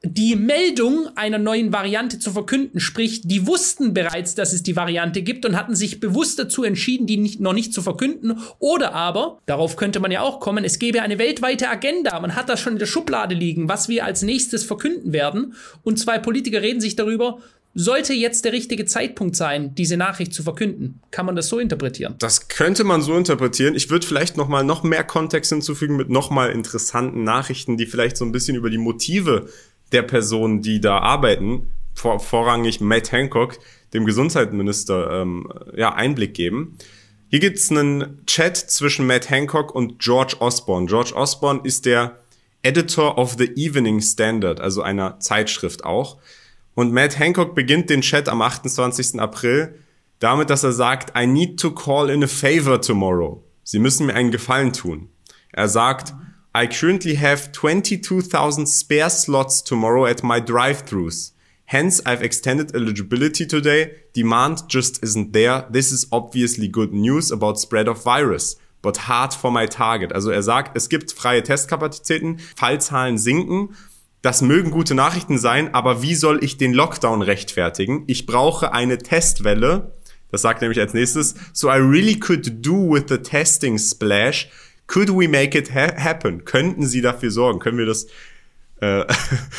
die 0.02 0.34
Meldung 0.34 1.08
einer 1.14 1.38
neuen 1.38 1.72
Variante 1.72 2.18
zu 2.18 2.32
verkünden. 2.32 2.80
Sprich, 2.80 3.20
die 3.22 3.46
wussten 3.46 3.92
bereits, 3.92 4.34
dass 4.34 4.54
es 4.54 4.62
die 4.62 4.74
Variante 4.74 5.22
gibt 5.22 5.44
und 5.44 5.56
hatten 5.56 5.74
sich 5.74 6.00
bewusst 6.00 6.38
dazu 6.38 6.64
entschieden, 6.64 7.06
die 7.06 7.18
nicht, 7.18 7.40
noch 7.40 7.52
nicht 7.52 7.74
zu 7.74 7.82
verkünden. 7.82 8.38
Oder 8.58 8.94
aber, 8.94 9.40
darauf 9.44 9.76
könnte 9.76 10.00
man 10.00 10.10
ja 10.10 10.22
auch 10.22 10.40
kommen, 10.40 10.64
es 10.64 10.78
gäbe 10.78 11.02
eine 11.02 11.18
weltweite 11.18 11.68
Agenda. 11.68 12.18
Man 12.18 12.34
hat 12.34 12.48
das 12.48 12.60
schon 12.60 12.74
in 12.74 12.78
der 12.78 12.86
Schublade 12.86 13.34
liegen, 13.34 13.68
was 13.68 13.88
wir 13.88 14.04
als 14.06 14.22
nächstes 14.22 14.64
verkünden 14.64 15.12
werden. 15.12 15.54
Und 15.82 15.98
zwei 15.98 16.18
Politiker 16.18 16.62
reden 16.62 16.80
sich 16.80 16.96
darüber, 16.96 17.38
sollte 17.74 18.14
jetzt 18.14 18.44
der 18.44 18.52
richtige 18.52 18.84
Zeitpunkt 18.84 19.36
sein, 19.36 19.74
diese 19.74 19.96
Nachricht 19.96 20.34
zu 20.34 20.42
verkünden. 20.42 21.00
Kann 21.10 21.26
man 21.26 21.36
das 21.36 21.48
so 21.48 21.58
interpretieren? 21.58 22.16
Das 22.18 22.48
könnte 22.48 22.84
man 22.84 23.00
so 23.00 23.16
interpretieren. 23.16 23.76
Ich 23.76 23.90
würde 23.90 24.06
vielleicht 24.06 24.36
noch 24.36 24.48
mal 24.48 24.64
noch 24.64 24.82
mehr 24.82 25.04
Kontext 25.04 25.52
hinzufügen 25.52 25.96
mit 25.96 26.10
noch 26.10 26.30
mal 26.30 26.50
interessanten 26.50 27.22
Nachrichten, 27.22 27.76
die 27.76 27.86
vielleicht 27.86 28.16
so 28.16 28.24
ein 28.24 28.32
bisschen 28.32 28.56
über 28.56 28.70
die 28.70 28.78
Motive 28.78 29.48
der 29.92 30.02
Personen, 30.02 30.62
die 30.62 30.80
da 30.80 30.98
arbeiten, 30.98 31.70
vor, 31.94 32.20
vorrangig 32.20 32.80
Matt 32.80 33.12
Hancock, 33.12 33.58
dem 33.92 34.04
Gesundheitsminister, 34.04 35.22
ähm, 35.22 35.52
ja, 35.76 35.94
Einblick 35.94 36.34
geben. 36.34 36.76
Hier 37.28 37.40
gibt's 37.40 37.70
einen 37.70 38.24
Chat 38.26 38.56
zwischen 38.56 39.06
Matt 39.06 39.30
Hancock 39.30 39.74
und 39.74 39.98
George 39.98 40.36
Osborne. 40.40 40.86
George 40.86 41.14
Osborne 41.14 41.60
ist 41.64 41.86
der 41.86 42.18
Editor 42.62 43.18
of 43.18 43.36
the 43.38 43.50
Evening 43.56 44.00
Standard, 44.00 44.60
also 44.60 44.82
einer 44.82 45.20
Zeitschrift 45.20 45.84
auch. 45.84 46.18
Und 46.74 46.92
Matt 46.92 47.18
Hancock 47.18 47.54
beginnt 47.54 47.90
den 47.90 48.00
Chat 48.00 48.28
am 48.28 48.42
28. 48.42 49.20
April 49.20 49.74
damit, 50.18 50.50
dass 50.50 50.64
er 50.64 50.72
sagt, 50.72 51.18
I 51.18 51.26
need 51.26 51.58
to 51.60 51.70
call 51.72 52.10
in 52.10 52.22
a 52.22 52.26
favor 52.26 52.80
tomorrow. 52.80 53.42
Sie 53.64 53.78
müssen 53.78 54.06
mir 54.06 54.14
einen 54.14 54.30
Gefallen 54.30 54.72
tun. 54.72 55.08
Er 55.52 55.68
sagt, 55.68 56.14
I 56.52 56.66
currently 56.66 57.14
have 57.14 57.52
22,000 57.52 58.66
spare 58.66 59.08
slots 59.08 59.62
tomorrow 59.62 60.06
at 60.06 60.24
my 60.24 60.40
drive-thrus. 60.40 61.32
Hence, 61.64 62.02
I've 62.04 62.24
extended 62.24 62.74
eligibility 62.74 63.46
today. 63.46 63.92
Demand 64.16 64.68
just 64.68 65.00
isn't 65.04 65.32
there. 65.32 65.66
This 65.70 65.92
is 65.92 66.08
obviously 66.10 66.66
good 66.66 66.92
news 66.92 67.30
about 67.30 67.60
spread 67.60 67.86
of 67.86 68.02
virus, 68.02 68.56
but 68.82 69.06
hard 69.08 69.32
for 69.32 69.52
my 69.52 69.66
target. 69.66 70.12
Also 70.12 70.30
er 70.30 70.42
sagt, 70.42 70.76
es 70.76 70.88
gibt 70.88 71.12
freie 71.12 71.44
Testkapazitäten, 71.44 72.40
Fallzahlen 72.56 73.16
sinken. 73.16 73.76
Das 74.20 74.42
mögen 74.42 74.72
gute 74.72 74.96
Nachrichten 74.96 75.38
sein, 75.38 75.72
aber 75.72 76.02
wie 76.02 76.16
soll 76.16 76.42
ich 76.42 76.58
den 76.58 76.74
Lockdown 76.74 77.22
rechtfertigen? 77.22 78.02
Ich 78.08 78.26
brauche 78.26 78.72
eine 78.72 78.98
Testwelle. 78.98 79.94
Das 80.32 80.42
sagt 80.42 80.62
nämlich 80.62 80.80
als 80.80 80.94
nächstes. 80.94 81.36
So 81.52 81.68
I 81.68 81.76
really 81.76 82.18
could 82.18 82.66
do 82.66 82.92
with 82.92 83.04
the 83.08 83.18
testing 83.18 83.78
splash 83.78 84.48
Could 84.90 85.10
we 85.10 85.28
make 85.28 85.56
it 85.56 85.72
ha 85.72 85.94
happen? 85.96 86.44
Könnten 86.44 86.84
Sie 86.84 87.00
dafür 87.00 87.30
sorgen? 87.30 87.60
Können 87.60 87.78
wir 87.78 87.86
das 87.86 88.08
äh, 88.80 89.04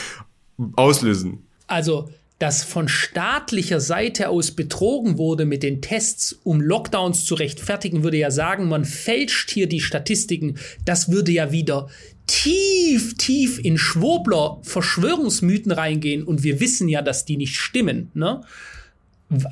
auslösen? 0.75 1.47
Also, 1.67 2.09
dass 2.37 2.65
von 2.65 2.89
staatlicher 2.89 3.79
Seite 3.79 4.27
aus 4.27 4.51
betrogen 4.51 5.17
wurde 5.17 5.45
mit 5.45 5.63
den 5.63 5.81
Tests, 5.81 6.37
um 6.43 6.59
Lockdowns 6.59 7.23
zu 7.23 7.35
rechtfertigen, 7.35 8.03
würde 8.03 8.17
ja 8.17 8.29
sagen, 8.29 8.67
man 8.67 8.83
fälscht 8.83 9.51
hier 9.51 9.67
die 9.67 9.79
Statistiken. 9.79 10.57
Das 10.83 11.09
würde 11.09 11.31
ja 11.31 11.53
wieder 11.53 11.87
tief, 12.27 13.15
tief 13.15 13.57
in 13.57 13.77
Schwobler 13.77 14.59
Verschwörungsmythen 14.63 15.71
reingehen 15.71 16.23
und 16.25 16.43
wir 16.43 16.59
wissen 16.59 16.89
ja, 16.89 17.01
dass 17.01 17.23
die 17.23 17.37
nicht 17.37 17.55
stimmen. 17.55 18.11
Ne? 18.13 18.41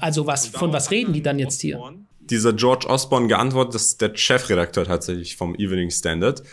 Also 0.01 0.27
was, 0.27 0.47
von 0.47 0.73
was 0.73 0.91
reden 0.91 1.13
die 1.13 1.23
dann 1.23 1.39
jetzt 1.39 1.61
hier? 1.61 1.79
Dieser 2.29 2.53
George 2.53 2.87
Osborne 2.87 3.27
geantwortet, 3.27 3.75
das 3.75 3.87
ist 3.87 4.01
der 4.01 4.15
Chefredakteur 4.15 4.85
tatsächlich 4.85 5.35
vom 5.35 5.55
Evening 5.55 5.91
Standard. 5.91 6.43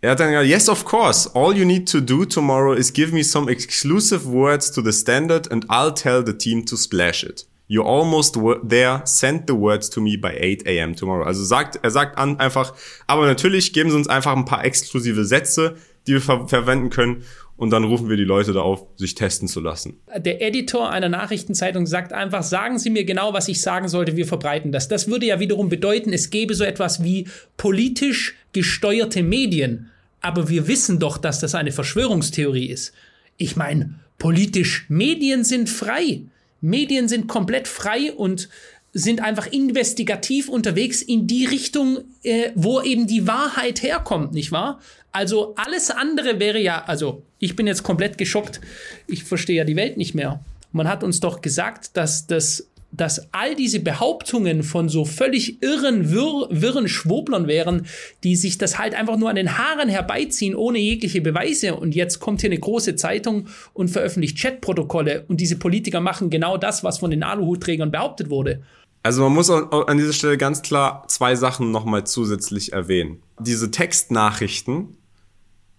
Er 0.00 0.10
hat 0.10 0.20
dann 0.20 0.30
gesagt, 0.30 0.48
yes, 0.48 0.68
of 0.68 0.84
course. 0.84 1.30
All 1.34 1.56
you 1.56 1.64
need 1.64 1.88
to 1.90 2.00
do 2.00 2.24
tomorrow 2.24 2.74
is 2.74 2.92
give 2.92 3.14
me 3.14 3.22
some 3.22 3.50
exclusive 3.50 4.26
words 4.26 4.72
to 4.72 4.82
the 4.82 4.92
Standard 4.92 5.50
and 5.52 5.64
I'll 5.70 5.94
tell 5.94 6.24
the 6.26 6.36
team 6.36 6.66
to 6.66 6.76
splash 6.76 7.22
it. 7.22 7.46
You're 7.68 7.86
almost 7.86 8.36
there. 8.68 9.00
Send 9.04 9.46
the 9.46 9.54
words 9.54 9.88
to 9.90 10.00
me 10.00 10.16
by 10.16 10.36
8 10.36 10.66
a.m. 10.66 10.96
tomorrow. 10.96 11.24
Also 11.24 11.44
sagt, 11.44 11.78
er 11.82 11.90
sagt 11.90 12.18
an 12.18 12.38
einfach, 12.40 12.74
aber 13.06 13.26
natürlich 13.26 13.72
geben 13.72 13.90
sie 13.90 13.96
uns 13.96 14.08
einfach 14.08 14.36
ein 14.36 14.44
paar 14.44 14.64
exklusive 14.64 15.24
Sätze, 15.24 15.76
die 16.06 16.14
wir 16.14 16.20
ver 16.20 16.48
verwenden 16.48 16.90
können 16.90 17.24
und 17.62 17.70
dann 17.70 17.84
rufen 17.84 18.08
wir 18.08 18.16
die 18.16 18.24
Leute 18.24 18.52
da 18.52 18.60
auf, 18.60 18.86
sich 18.96 19.14
testen 19.14 19.46
zu 19.46 19.60
lassen. 19.60 20.00
Der 20.16 20.42
Editor 20.42 20.90
einer 20.90 21.08
Nachrichtenzeitung 21.08 21.86
sagt 21.86 22.12
einfach, 22.12 22.42
sagen 22.42 22.80
Sie 22.80 22.90
mir 22.90 23.04
genau, 23.04 23.34
was 23.34 23.46
ich 23.46 23.60
sagen 23.60 23.86
sollte, 23.86 24.16
wir 24.16 24.26
verbreiten 24.26 24.72
das. 24.72 24.88
Das 24.88 25.06
würde 25.06 25.26
ja 25.26 25.38
wiederum 25.38 25.68
bedeuten, 25.68 26.12
es 26.12 26.30
gäbe 26.30 26.56
so 26.56 26.64
etwas 26.64 27.04
wie 27.04 27.28
politisch 27.56 28.34
gesteuerte 28.52 29.22
Medien. 29.22 29.90
Aber 30.20 30.48
wir 30.48 30.66
wissen 30.66 30.98
doch, 30.98 31.18
dass 31.18 31.38
das 31.38 31.54
eine 31.54 31.70
Verschwörungstheorie 31.70 32.66
ist. 32.66 32.94
Ich 33.36 33.54
meine, 33.54 33.94
politisch, 34.18 34.86
Medien 34.88 35.44
sind 35.44 35.70
frei. 35.70 36.22
Medien 36.60 37.06
sind 37.06 37.28
komplett 37.28 37.68
frei 37.68 38.12
und 38.12 38.48
sind 38.92 39.22
einfach 39.22 39.46
investigativ 39.46 40.48
unterwegs 40.48 41.00
in 41.00 41.28
die 41.28 41.46
Richtung, 41.46 41.98
äh, 42.24 42.50
wo 42.56 42.82
eben 42.82 43.06
die 43.06 43.28
Wahrheit 43.28 43.84
herkommt, 43.84 44.34
nicht 44.34 44.50
wahr? 44.50 44.80
Also 45.12 45.54
alles 45.56 45.90
andere 45.90 46.40
wäre 46.40 46.58
ja, 46.58 46.84
also 46.86 47.22
ich 47.38 47.54
bin 47.54 47.66
jetzt 47.66 47.82
komplett 47.82 48.18
geschockt. 48.18 48.60
Ich 49.06 49.24
verstehe 49.24 49.56
ja 49.56 49.64
die 49.64 49.76
Welt 49.76 49.96
nicht 49.96 50.14
mehr. 50.14 50.40
Man 50.72 50.88
hat 50.88 51.04
uns 51.04 51.20
doch 51.20 51.42
gesagt, 51.42 51.96
dass 51.96 52.26
das 52.26 52.66
dass 52.92 53.32
all 53.32 53.54
diese 53.56 53.80
Behauptungen 53.80 54.62
von 54.62 54.88
so 54.88 55.04
völlig 55.04 55.62
irren, 55.62 56.10
wirr, 56.10 56.48
wirren 56.50 56.88
Schwoblern 56.88 57.48
wären, 57.48 57.86
die 58.22 58.36
sich 58.36 58.58
das 58.58 58.78
halt 58.78 58.94
einfach 58.94 59.16
nur 59.16 59.30
an 59.30 59.36
den 59.36 59.56
Haaren 59.56 59.88
herbeiziehen, 59.88 60.54
ohne 60.54 60.78
jegliche 60.78 61.22
Beweise. 61.22 61.74
Und 61.74 61.94
jetzt 61.94 62.20
kommt 62.20 62.42
hier 62.42 62.50
eine 62.50 62.60
große 62.60 62.94
Zeitung 62.96 63.48
und 63.72 63.88
veröffentlicht 63.88 64.38
Chatprotokolle 64.38 65.24
und 65.28 65.40
diese 65.40 65.56
Politiker 65.56 66.00
machen 66.00 66.28
genau 66.28 66.58
das, 66.58 66.84
was 66.84 66.98
von 66.98 67.10
den 67.10 67.22
Aluhutträgern 67.22 67.90
behauptet 67.90 68.28
wurde. 68.28 68.62
Also 69.02 69.22
man 69.22 69.32
muss 69.32 69.50
an 69.50 69.98
dieser 69.98 70.12
Stelle 70.12 70.36
ganz 70.36 70.62
klar 70.62 71.04
zwei 71.08 71.34
Sachen 71.34 71.72
nochmal 71.72 72.04
zusätzlich 72.04 72.72
erwähnen. 72.72 73.22
Diese 73.40 73.70
Textnachrichten 73.70 74.98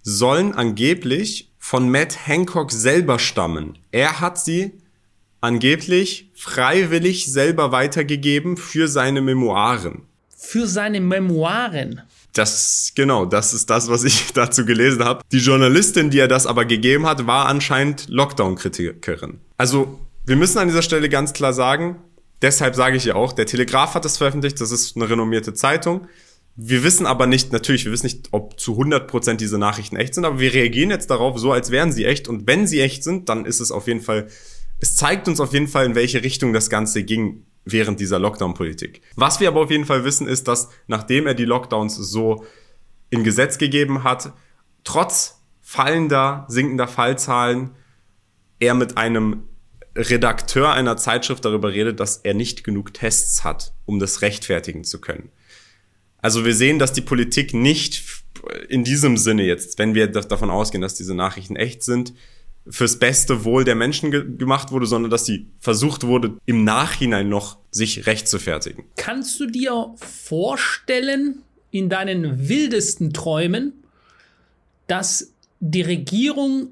sollen 0.04 0.54
angeblich 0.54 1.50
von 1.58 1.90
Matt 1.90 2.28
Hancock 2.28 2.72
selber 2.72 3.20
stammen. 3.20 3.80
Er 3.92 4.20
hat 4.20 4.38
sie 4.38 4.74
angeblich 5.42 6.30
freiwillig 6.36 7.32
selber 7.32 7.72
weitergegeben 7.72 8.58
für 8.58 8.88
seine 8.88 9.22
Memoiren. 9.22 10.04
Für 10.38 10.68
seine 10.68 11.00
Memoiren. 11.00 12.02
Das, 12.34 12.92
genau, 12.96 13.26
das 13.26 13.54
ist 13.54 13.70
das, 13.70 13.90
was 13.90 14.04
ich 14.04 14.32
dazu 14.34 14.66
gelesen 14.66 15.04
habe. 15.04 15.22
Die 15.32 15.38
Journalistin, 15.38 16.10
die 16.10 16.20
er 16.20 16.28
das 16.28 16.48
aber 16.48 16.66
gegeben 16.66 17.06
hat, 17.06 17.28
war 17.28 17.48
anscheinend 17.48 18.08
Lockdown-Kritikerin. 18.10 19.40
Also, 19.58 20.00
wir 20.26 20.36
müssen 20.36 20.58
an 20.58 20.68
dieser 20.68 20.82
Stelle 20.82 21.10
ganz 21.10 21.34
klar 21.34 21.54
sagen, 21.54 21.98
deshalb 22.42 22.76
sage 22.76 22.98
ich 22.98 23.06
ja 23.06 23.16
auch, 23.16 23.34
der 23.34 23.46
Telegraph 23.46 23.94
hat 23.94 24.06
das 24.06 24.18
veröffentlicht, 24.18 24.60
das 24.60 24.72
ist 24.72 24.96
eine 24.96 25.10
renommierte 25.10 25.54
Zeitung. 25.54 26.08
Wir 26.56 26.84
wissen 26.84 27.06
aber 27.06 27.26
nicht, 27.26 27.52
natürlich, 27.52 27.86
wir 27.86 27.92
wissen 27.92 28.06
nicht, 28.06 28.30
ob 28.32 28.60
zu 28.60 28.80
100% 28.80 29.36
diese 29.36 29.58
Nachrichten 29.58 29.96
echt 29.96 30.14
sind, 30.14 30.26
aber 30.26 30.40
wir 30.40 30.54
reagieren 30.54 30.92
jetzt 30.92 31.10
darauf 31.10 31.40
so, 31.40 31.52
als 31.52 31.72
wären 31.72 31.92
sie 31.92 32.06
echt. 32.06 32.28
Und 32.28 32.46
wenn 32.48 32.68
sie 32.68 32.80
echt 32.80 33.04
sind, 33.04 33.28
dann 33.30 33.46
ist 33.46 33.60
es 33.60 33.72
auf 33.72 33.88
jeden 33.88 34.02
Fall 34.02 34.28
es 34.84 34.98
zeigt 34.98 35.30
uns 35.30 35.40
auf 35.40 35.54
jeden 35.54 35.70
Fall, 35.70 35.86
in 35.86 35.96
welche 35.96 36.24
Richtung 36.24 36.52
das 36.52 36.70
Ganze 36.70 37.04
ging 37.04 37.46
während 37.64 38.02
dieser 38.02 38.20
Lockdown-Politik. 38.20 39.02
Was 39.16 39.40
wir 39.40 39.48
aber 39.48 39.62
auf 39.62 39.72
jeden 39.72 39.86
Fall 39.86 40.04
wissen, 40.04 40.28
ist, 40.28 40.50
dass 40.50 40.72
nachdem 40.88 41.26
er 41.26 41.34
die 41.34 41.46
Lockdowns 41.46 41.96
so 41.96 42.44
in 43.10 43.24
Gesetz 43.24 43.58
gegeben 43.58 44.04
hat, 44.04 44.34
trotz 44.84 45.42
fallender, 45.62 46.46
sinkender 46.50 46.90
Fallzahlen, 46.90 47.70
er 48.60 48.74
mit 48.74 48.98
einem 48.98 49.44
Redakteur 49.96 50.74
einer 50.74 50.98
Zeitschrift 50.98 51.46
darüber 51.46 51.72
redet, 51.72 52.02
dass 52.02 52.18
er 52.18 52.34
nicht 52.34 52.66
genug 52.66 52.94
Tests 52.94 53.46
hat, 53.46 53.74
um 53.86 54.00
das 54.00 54.22
rechtfertigen 54.22 54.84
zu 54.84 55.00
können. 55.00 55.30
Also 56.24 56.46
wir 56.46 56.56
sehen, 56.56 56.80
dass 56.80 56.94
die 56.94 57.02
Politik 57.02 57.54
nicht 57.54 58.24
in 58.70 58.86
diesem 58.86 59.18
Sinne 59.18 59.44
jetzt, 59.44 59.78
wenn 59.78 59.94
wir 59.94 60.08
davon 60.08 60.50
ausgehen, 60.50 60.82
dass 60.82 60.96
diese 60.96 61.14
Nachrichten 61.14 61.58
echt 61.58 61.84
sind, 61.84 62.14
fürs 62.66 62.98
beste 62.98 63.44
Wohl 63.44 63.66
der 63.66 63.76
Menschen 63.76 64.10
ge 64.10 64.24
gemacht 64.38 64.72
wurde, 64.72 64.86
sondern 64.86 65.12
dass 65.12 65.26
sie 65.26 65.48
versucht 65.60 66.08
wurde, 66.08 66.38
im 66.46 66.64
Nachhinein 66.64 67.28
noch 67.28 67.58
sich 67.72 68.08
recht 68.08 68.30
zu 68.30 68.40
fertigen. 68.40 68.86
Kannst 68.96 69.38
du 69.42 69.48
dir 69.48 69.94
vorstellen, 69.98 71.42
in 71.72 71.90
deinen 71.90 72.48
wildesten 72.48 73.12
Träumen, 73.12 73.74
dass 74.88 75.34
die 75.60 75.82
Regierung 75.82 76.70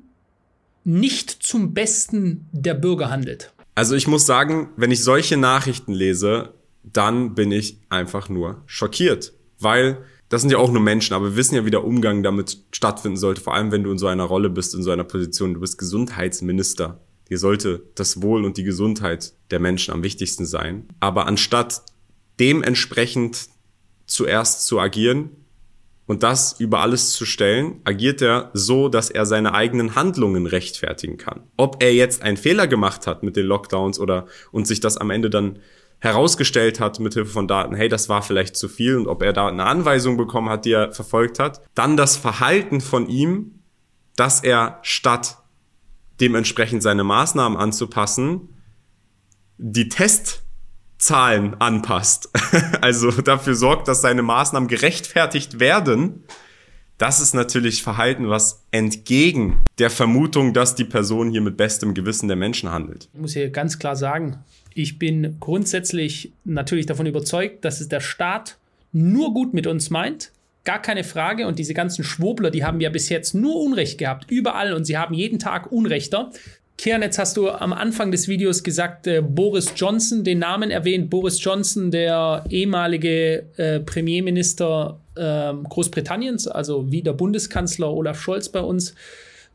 nicht 0.86 1.30
zum 1.30 1.74
Besten 1.74 2.48
der 2.54 2.76
Bürger 2.76 3.10
handelt? 3.10 3.52
Also 3.76 3.96
ich 3.96 4.08
muss 4.08 4.26
sagen, 4.26 4.70
wenn 4.78 4.92
ich 4.92 5.04
solche 5.04 5.36
Nachrichten 5.36 5.92
lese, 5.92 6.54
dann 6.84 7.36
bin 7.36 7.52
ich 7.52 7.78
einfach 7.90 8.30
nur 8.30 8.62
schockiert, 8.66 9.34
weil 9.64 10.04
das 10.30 10.42
sind 10.42 10.52
ja 10.52 10.60
auch 10.60 10.72
nur 10.72 10.82
Menschen, 10.82 11.14
aber 11.14 11.26
wir 11.26 11.36
wissen 11.36 11.56
ja, 11.56 11.66
wie 11.66 11.72
der 11.72 11.84
Umgang 11.84 12.24
damit 12.24 12.58
stattfinden 12.72 13.18
sollte, 13.18 13.42
vor 13.42 13.54
allem 13.54 13.72
wenn 13.72 13.84
du 13.84 13.92
in 13.92 13.98
so 13.98 14.08
einer 14.08 14.24
Rolle 14.24 14.50
bist, 14.50 14.74
in 14.74 14.82
so 14.82 14.92
einer 14.92 15.04
Position. 15.04 15.54
Du 15.54 15.60
bist 15.60 15.78
Gesundheitsminister. 15.78 17.02
Dir 17.30 17.38
sollte 17.38 17.84
das 17.96 18.22
Wohl 18.22 18.46
und 18.46 18.56
die 18.56 18.64
Gesundheit 18.64 19.34
der 19.52 19.60
Menschen 19.60 19.94
am 19.94 20.04
wichtigsten 20.04 20.46
sein. 20.46 20.88
Aber 21.02 21.28
anstatt 21.28 21.82
dementsprechend 22.40 23.50
zuerst 24.06 24.68
zu 24.68 24.80
agieren 24.80 25.32
und 26.08 26.24
das 26.24 26.60
über 26.60 26.80
alles 26.80 27.12
zu 27.12 27.26
stellen, 27.26 27.82
agiert 27.84 28.22
er 28.22 28.52
so, 28.54 28.90
dass 28.90 29.10
er 29.10 29.26
seine 29.26 29.54
eigenen 29.54 29.96
Handlungen 29.96 30.46
rechtfertigen 30.46 31.18
kann. 31.18 31.44
Ob 31.58 31.84
er 31.84 31.94
jetzt 31.94 32.22
einen 32.22 32.38
Fehler 32.38 32.68
gemacht 32.68 33.06
hat 33.06 33.24
mit 33.24 33.36
den 33.36 33.46
Lockdowns 33.46 34.00
oder 34.00 34.28
und 34.52 34.66
sich 34.66 34.80
das 34.80 34.98
am 34.98 35.10
Ende 35.10 35.30
dann 35.30 35.60
herausgestellt 36.02 36.80
hat 36.80 37.00
mithilfe 37.00 37.32
von 37.32 37.48
Daten, 37.48 37.76
hey, 37.76 37.88
das 37.88 38.10
war 38.10 38.24
vielleicht 38.24 38.58
zu 38.58 38.68
viel 38.68 38.98
und 38.98 39.08
ob 39.08 39.22
er 39.22 39.34
da 39.34 39.48
eine 39.48 39.66
Anweisung 39.66 40.18
bekommen 40.18 40.50
hat, 40.50 40.66
die 40.66 40.74
er 40.74 40.92
verfolgt 40.92 41.40
hat. 41.40 41.62
Dann 41.76 41.96
das 41.96 42.18
Verhalten 42.18 42.82
von 42.82 43.08
ihm, 43.08 43.62
dass 44.16 44.44
er 44.44 44.80
statt 44.82 45.38
dementsprechend 46.20 46.84
seine 46.84 47.04
Maßnahmen 47.04 47.58
anzupassen, 47.58 48.50
die 49.58 49.90
Testzahlen 49.90 51.62
anpasst. 51.62 52.30
also 52.82 53.12
dafür 53.12 53.54
sorgt, 53.54 53.88
dass 53.88 54.02
seine 54.02 54.24
Maßnahmen 54.24 54.68
gerechtfertigt 54.68 55.60
werden. 55.60 56.24
Das 56.98 57.20
ist 57.20 57.34
natürlich 57.34 57.82
Verhalten, 57.82 58.30
was 58.30 58.66
entgegen 58.70 59.60
der 59.80 59.90
Vermutung, 59.90 60.54
dass 60.54 60.76
die 60.76 60.86
Person 60.86 61.32
hier 61.32 61.42
mit 61.42 61.58
bestem 61.58 61.94
Gewissen 61.96 62.28
der 62.28 62.38
Menschen 62.38 62.72
handelt. 62.72 63.10
Ich 63.14 63.20
muss 63.20 63.34
hier 63.34 63.50
ganz 63.50 63.80
klar 63.80 63.96
sagen, 63.96 64.44
ich 64.74 65.00
bin 65.00 65.38
grundsätzlich 65.40 66.32
natürlich 66.44 66.86
davon 66.86 67.06
überzeugt, 67.06 67.66
dass 67.66 67.82
es 67.82 67.90
der 67.90 68.00
Staat 68.00 68.58
nur 68.92 69.34
gut 69.34 69.54
mit 69.54 69.68
uns 69.68 69.90
meint. 69.90 70.32
Gar 70.64 70.82
keine 70.82 71.04
Frage. 71.04 71.48
Und 71.48 71.60
diese 71.60 71.74
ganzen 71.74 72.04
Schwobler, 72.04 72.52
die 72.52 72.64
haben 72.64 72.82
ja 72.82 72.90
bis 72.90 73.10
jetzt 73.10 73.34
nur 73.34 73.62
Unrecht 73.62 73.98
gehabt. 73.98 74.30
Überall. 74.30 74.74
Und 74.74 74.86
sie 74.86 74.98
haben 74.98 75.14
jeden 75.14 75.40
Tag 75.40 75.72
Unrechter. 75.72 76.32
Kian, 76.78 77.02
jetzt 77.02 77.20
hast 77.20 77.38
du 77.38 77.50
am 77.50 77.74
Anfang 77.74 78.12
des 78.12 78.28
Videos 78.28 78.64
gesagt, 78.64 79.06
äh, 79.06 79.22
Boris 79.22 79.74
Johnson, 79.76 80.24
den 80.24 80.40
Namen 80.40 80.72
erwähnt. 80.72 81.10
Boris 81.10 81.44
Johnson, 81.44 81.92
der 81.92 82.44
ehemalige 82.50 83.46
äh, 83.58 83.80
Premierminister 83.80 85.00
äh, 85.16 85.54
Großbritanniens, 85.70 86.48
also 86.48 86.92
wie 86.92 87.04
der 87.04 87.14
Bundeskanzler 87.14 87.92
Olaf 87.92 88.20
Scholz 88.20 88.50
bei 88.50 88.62
uns 88.62 88.96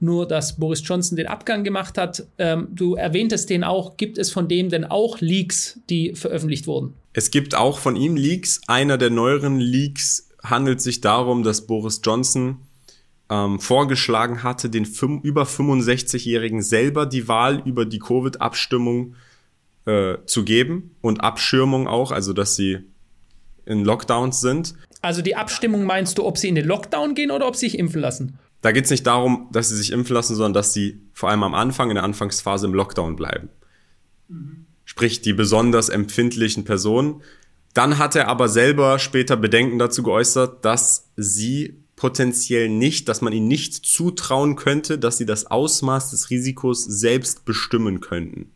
nur 0.01 0.29
dass 0.29 0.57
Boris 0.57 0.83
Johnson 0.85 1.17
den 1.17 1.27
Abgang 1.27 1.65
gemacht 1.65 1.99
hat. 1.99 2.27
Ähm, 2.39 2.69
du 2.73 2.95
erwähntest 2.95 3.51
den 3.51 3.65
auch. 3.65 3.97
Gibt 3.97 4.19
es 4.19 4.31
von 4.31 4.49
dem 4.49 4.69
denn 4.69 4.85
auch 4.85 5.21
Leaks, 5.21 5.81
die 5.89 6.15
veröffentlicht 6.15 6.67
wurden? 6.67 6.95
Es 7.13 7.31
gibt 7.31 7.55
auch 7.55 7.79
von 7.79 7.97
ihm 7.97 8.17
Leaks. 8.17 8.61
Einer 8.67 8.99
der 8.99 9.11
neueren 9.11 9.59
Leaks 9.59 10.29
handelt 10.43 10.81
sich 10.81 11.01
darum, 11.01 11.43
dass 11.43 11.67
Boris 11.67 12.01
Johnson 12.05 12.59
ähm, 13.31 13.59
vorgeschlagen 13.59 14.43
hatte, 14.43 14.71
den 14.71 14.85
über 15.23 15.45
65-Jährigen 15.45 16.63
selber 16.63 17.07
die 17.07 17.27
Wahl 17.27 17.63
über 17.65 17.85
die 17.85 17.99
Covid-Abstimmung 17.99 19.15
äh, 19.87 20.17
zu 20.27 20.45
geben 20.45 20.95
und 21.01 21.23
Abschirmung 21.23 21.89
auch, 21.89 22.13
also 22.13 22.33
dass 22.33 22.57
sie 22.57 22.79
in 23.65 23.85
Lockdowns 23.85 24.41
sind. 24.41 24.75
Also 25.03 25.23
die 25.23 25.37
Abstimmung 25.37 25.85
meinst 25.85 26.19
du, 26.19 26.25
ob 26.25 26.39
sie 26.39 26.49
in 26.49 26.55
den 26.55 26.67
Lockdown 26.67 27.15
gehen 27.15 27.31
oder 27.31 27.49
ob 27.49 27.57
sie 27.57 27.67
sich 27.67 27.79
impfen 27.79 28.01
lassen? 28.01 28.39
Da 28.63 28.73
geht 28.73 28.85
es 28.85 28.91
nicht 28.91 29.07
darum, 29.07 29.49
dass 29.53 29.69
sie 29.69 29.77
sich 29.77 29.93
impfen 29.93 30.15
lassen, 30.15 30.35
sondern 30.35 30.55
dass 30.55 30.73
sie 30.73 31.01
vor 31.13 31.31
allem 31.31 31.43
am 31.43 31.55
Anfang, 31.55 31.91
in 31.91 31.95
der 31.95 32.05
Anfangsphase 32.05 32.67
im 32.67 32.75
Lockdown 32.75 33.17
bleiben. 33.17 33.49
Mhm. 34.29 34.67
Sprich, 34.85 35.21
die 35.21 35.33
besonders 35.33 35.89
empfindlichen 35.89 36.65
Personen. 36.65 37.23
Dann 37.75 37.99
hat 37.99 38.17
er 38.17 38.29
aber 38.29 38.49
selber 38.49 38.99
später 38.99 39.37
Bedenken 39.37 39.79
dazu 39.79 40.03
geäußert, 40.03 40.65
dass 40.65 41.09
sie 41.17 41.83
potenziell 41.97 42.69
nicht, 42.69 43.09
dass 43.09 43.23
man 43.23 43.33
ihnen 43.33 43.49
nicht 43.49 43.75
zutrauen 43.75 44.55
könnte, 44.57 44.99
dass 44.99 45.19
sie 45.19 45.27
das 45.27 45.47
Ausmaß 45.47 46.11
des 46.11 46.31
Risikos 46.31 46.85
selbst 46.85 47.45
bestimmen 47.45 48.01
könnten, 48.01 48.53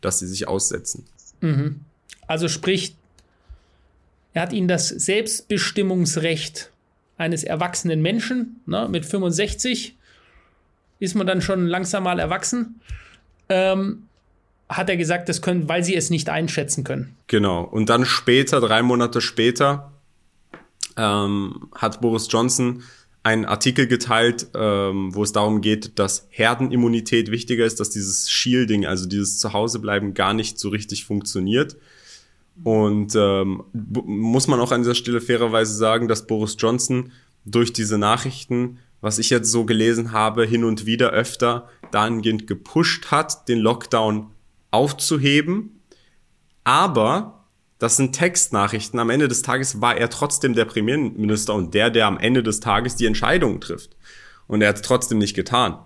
dass 0.00 0.18
sie 0.18 0.26
sich 0.26 0.48
aussetzen. 0.48 1.06
Mhm. 1.40 1.80
Also 2.26 2.48
sprich, 2.48 2.96
er 4.32 4.42
hat 4.42 4.52
ihnen 4.52 4.68
das 4.68 4.88
Selbstbestimmungsrecht 4.88 6.70
eines 7.20 7.44
erwachsenen 7.44 8.02
Menschen. 8.02 8.60
Ne? 8.66 8.88
Mit 8.90 9.04
65 9.04 9.96
ist 10.98 11.14
man 11.14 11.26
dann 11.26 11.42
schon 11.42 11.66
langsam 11.66 12.04
mal 12.04 12.18
erwachsen. 12.18 12.80
Ähm, 13.48 14.04
hat 14.68 14.88
er 14.88 14.96
gesagt, 14.96 15.28
das 15.28 15.42
können, 15.42 15.68
weil 15.68 15.84
sie 15.84 15.96
es 15.96 16.10
nicht 16.10 16.28
einschätzen 16.28 16.84
können. 16.84 17.16
Genau. 17.26 17.62
Und 17.62 17.88
dann 17.88 18.04
später, 18.04 18.60
drei 18.60 18.82
Monate 18.82 19.20
später, 19.20 19.92
ähm, 20.96 21.68
hat 21.74 22.00
Boris 22.00 22.28
Johnson 22.30 22.82
einen 23.22 23.44
Artikel 23.44 23.86
geteilt, 23.86 24.46
ähm, 24.54 25.14
wo 25.14 25.22
es 25.22 25.32
darum 25.32 25.60
geht, 25.60 25.98
dass 25.98 26.26
Herdenimmunität 26.30 27.30
wichtiger 27.30 27.66
ist, 27.66 27.80
dass 27.80 27.90
dieses 27.90 28.30
Shielding, 28.30 28.86
also 28.86 29.06
dieses 29.06 29.38
Zuhausebleiben, 29.38 30.14
gar 30.14 30.32
nicht 30.32 30.58
so 30.58 30.70
richtig 30.70 31.04
funktioniert. 31.04 31.76
Und 32.62 33.14
ähm, 33.16 33.64
muss 33.72 34.46
man 34.46 34.60
auch 34.60 34.72
an 34.72 34.82
dieser 34.82 34.94
Stelle 34.94 35.20
fairerweise 35.20 35.74
sagen, 35.74 36.08
dass 36.08 36.26
Boris 36.26 36.56
Johnson 36.58 37.12
durch 37.44 37.72
diese 37.72 37.96
Nachrichten, 37.96 38.78
was 39.00 39.18
ich 39.18 39.30
jetzt 39.30 39.50
so 39.50 39.64
gelesen 39.64 40.12
habe, 40.12 40.44
hin 40.44 40.64
und 40.64 40.84
wieder 40.84 41.10
öfter 41.10 41.68
dahingehend 41.90 42.46
gepusht 42.46 43.10
hat, 43.10 43.48
den 43.48 43.58
Lockdown 43.58 44.26
aufzuheben. 44.70 45.80
Aber 46.64 47.46
das 47.78 47.96
sind 47.96 48.12
Textnachrichten. 48.12 49.00
Am 49.00 49.08
Ende 49.08 49.26
des 49.26 49.40
Tages 49.40 49.80
war 49.80 49.96
er 49.96 50.10
trotzdem 50.10 50.54
der 50.54 50.66
Premierminister 50.66 51.54
und 51.54 51.72
der, 51.72 51.88
der 51.90 52.06
am 52.06 52.18
Ende 52.18 52.42
des 52.42 52.60
Tages 52.60 52.96
die 52.96 53.06
Entscheidung 53.06 53.60
trifft. 53.60 53.96
Und 54.46 54.60
er 54.60 54.68
hat 54.68 54.76
es 54.76 54.82
trotzdem 54.82 55.18
nicht 55.18 55.34
getan. 55.34 55.78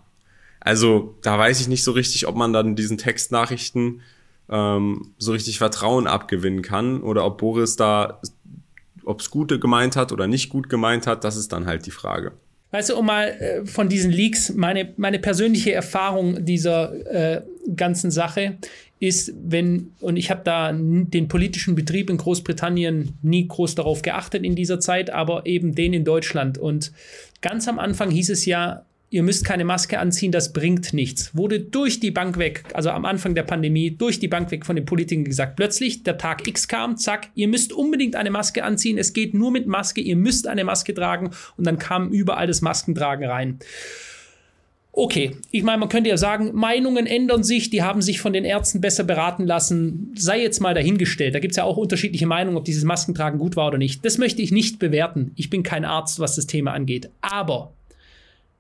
Also 0.59 1.17
da 1.23 1.39
weiß 1.39 1.61
ich 1.61 1.69
nicht 1.69 1.85
so 1.85 1.93
richtig, 1.93 2.27
ob 2.27 2.35
man 2.35 2.53
dann 2.53 2.75
diesen 2.75 2.99
Textnachrichten 2.99 4.01
ähm, 4.49 5.13
so 5.19 5.33
richtig 5.33 5.59
Vertrauen 5.59 6.07
abgewinnen 6.07 6.63
kann 6.63 7.01
oder 7.03 7.25
ob 7.25 7.39
Boris 7.39 7.77
da, 7.77 8.21
ob 9.05 9.21
es 9.21 9.31
Gute 9.31 9.59
gemeint 9.59 9.97
hat 9.97 10.13
oder 10.13 10.27
nicht 10.27 10.49
gut 10.49 10.69
gemeint 10.69 11.07
hat, 11.07 11.25
das 11.25 11.37
ist 11.37 11.53
dann 11.53 11.67
halt 11.67 11.87
die 11.87 11.91
Frage. 11.91 12.33
Weißt 12.75 12.91
du, 12.91 12.97
um 12.97 13.07
mal 13.07 13.29
äh, 13.29 13.65
von 13.67 13.89
diesen 13.89 14.11
Leaks, 14.11 14.53
meine, 14.53 14.93
meine 14.97 15.21
persönliche 15.21 15.73
Erfahrung 15.73 16.45
dieser 16.45 17.37
äh, 17.37 17.43
ganzen 17.77 18.11
Sache 18.11 18.59
ist, 18.99 19.33
wenn, 19.45 19.93
und 20.01 20.17
ich 20.17 20.31
habe 20.31 20.41
da 20.45 20.73
den 20.73 21.29
politischen 21.29 21.77
Betrieb 21.77 22.11
in 22.11 22.17
Großbritannien 22.17 23.13
nie 23.23 23.47
groß 23.47 23.77
darauf 23.77 24.03
geachtet 24.03 24.45
in 24.45 24.57
dieser 24.57 24.81
Zeit, 24.81 25.11
aber 25.11 25.47
eben 25.47 25.75
den 25.75 25.93
in 25.93 26.05
Deutschland. 26.05 26.59
Und 26.59 26.93
ganz 27.43 27.69
am 27.69 27.79
Anfang 27.79 28.11
hieß 28.11 28.31
es 28.31 28.45
ja, 28.45 28.85
ihr 29.11 29.23
müsst 29.23 29.45
keine 29.45 29.65
Maske 29.65 29.99
anziehen, 29.99 30.33
das 30.33 30.53
bringt 30.53 30.93
nichts. 30.93 31.37
Wurde 31.37 31.61
durch 31.61 32.01
die 32.01 32.11
Bank 32.11 32.39
weg, 32.39 32.65
also 32.75 32.91
am 32.91 33.05
Anfang 33.05 33.35
der 33.35 33.45
Pandemie, 33.45 33.91
durch 33.93 34.19
die 34.19 34.29
Bank 34.29 34.51
weg 34.51 34.67
von 34.67 34.77
den 34.77 34.85
Politikern 34.85 35.25
gesagt. 35.25 35.57
Plötzlich, 35.57 36.03
der 36.03 36.19
Tag 36.19 36.47
X 36.47 36.69
kam, 36.69 36.97
zack, 36.97 37.29
ihr 37.35 37.49
müsst 37.49 37.73
unbedingt 37.73 38.17
eine 38.17 38.31
Maske 38.31 38.65
anziehen. 38.65 38.99
Es 38.99 39.13
geht 39.13 39.35
nur 39.35 39.51
mit 39.51 39.67
Maske, 39.67 40.01
ihr 40.01 40.17
müsst 40.17 40.47
eine 40.49 40.65
Maske 40.65 40.95
tragen. 40.95 41.31
Und 41.57 41.67
dann 41.67 41.79
kam 41.79 42.11
überall 42.11 42.47
das 42.47 42.61
Maskentragen 42.61 43.25
rein. 43.29 43.61
Okay, 44.97 45.37
ich 45.51 45.65
meine, 45.65 45.79
man 45.79 45.89
könnte 45.89 46.09
ja 46.09 46.17
sagen, 46.17 46.53
Meinungen 46.55 47.07
ändern 47.07 47.43
sich, 47.43 47.69
die 47.69 47.83
haben 47.83 48.01
sich 48.01 48.21
von 48.21 48.33
den 48.33 48.45
Ärzten 48.45 48.81
besser 48.81 49.03
beraten 49.03 49.45
lassen, 49.45 50.13
sei 50.17 50.41
jetzt 50.41 50.61
mal 50.61 50.73
dahingestellt. 50.73 51.35
Da 51.35 51.41
gibt 51.41 51.51
es 51.51 51.57
ja 51.57 51.65
auch 51.65 51.77
unterschiedliche 51.77 52.27
Meinungen, 52.27 52.57
ob 52.57 52.65
dieses 52.65 52.85
Maskentragen 52.85 53.41
gut 53.41 53.57
war 53.57 53.67
oder 53.67 53.79
nicht. 53.79 54.05
Das 54.05 54.19
möchte 54.19 54.41
ich 54.41 54.53
nicht 54.53 54.79
bewerten. 54.79 55.33
Ich 55.35 55.51
bin 55.51 55.65
kein 55.65 55.85
Arzt, 55.85 56.21
was 56.21 56.37
das 56.37 56.47
Thema 56.47 56.73
angeht. 56.73 57.11
Aber 57.23 57.74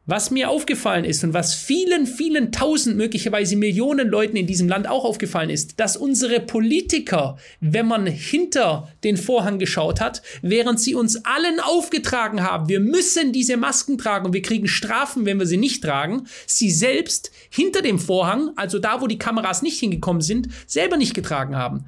was 0.07 0.31
mir 0.31 0.51
aufgefallen 0.51 1.05
ist 1.05 1.25
und 1.25 1.33
was 1.33 1.55
vielen, 1.55 2.07
vielen 2.07 2.53
tausend, 2.53 2.97
möglicherweise 2.97 3.57
Millionen 3.57 4.09
Leuten 4.09 4.37
in 4.37 4.47
diesem 4.47 4.69
Land 4.69 4.88
auch 4.88 5.05
aufgefallen 5.05 5.51
ist, 5.51 5.81
dass 5.81 5.97
unsere 5.97 6.40
Politiker, 6.40 7.38
wenn 7.61 7.87
man 7.87 8.07
hinter 8.07 8.93
den 9.03 9.17
Vorhang 9.17 9.59
geschaut 9.59 10.01
hat, 10.01 10.23
während 10.43 10.79
sie 10.81 10.95
uns 10.95 11.25
allen 11.25 11.61
aufgetragen 11.61 12.43
haben, 12.43 12.69
wir 12.69 12.81
müssen 12.81 13.33
diese 13.33 13.57
Masken 13.57 13.97
tragen 13.97 14.27
und 14.27 14.33
wir 14.35 14.43
kriegen 14.43 14.69
Strafen, 14.69 15.25
wenn 15.25 15.38
wir 15.38 15.47
sie 15.47 15.57
nicht 15.57 15.83
tragen, 15.83 16.27
sie 16.47 16.71
selbst 16.71 17.31
hinter 17.49 17.81
dem 17.81 17.99
Vorhang, 17.99 18.51
also 18.57 18.79
da, 18.79 19.01
wo 19.01 19.07
die 19.07 19.19
Kameras 19.19 19.62
nicht 19.62 19.81
hingekommen 19.81 20.23
sind, 20.23 20.49
selber 20.67 20.97
nicht 20.97 21.14
getragen 21.14 21.57
haben. 21.57 21.87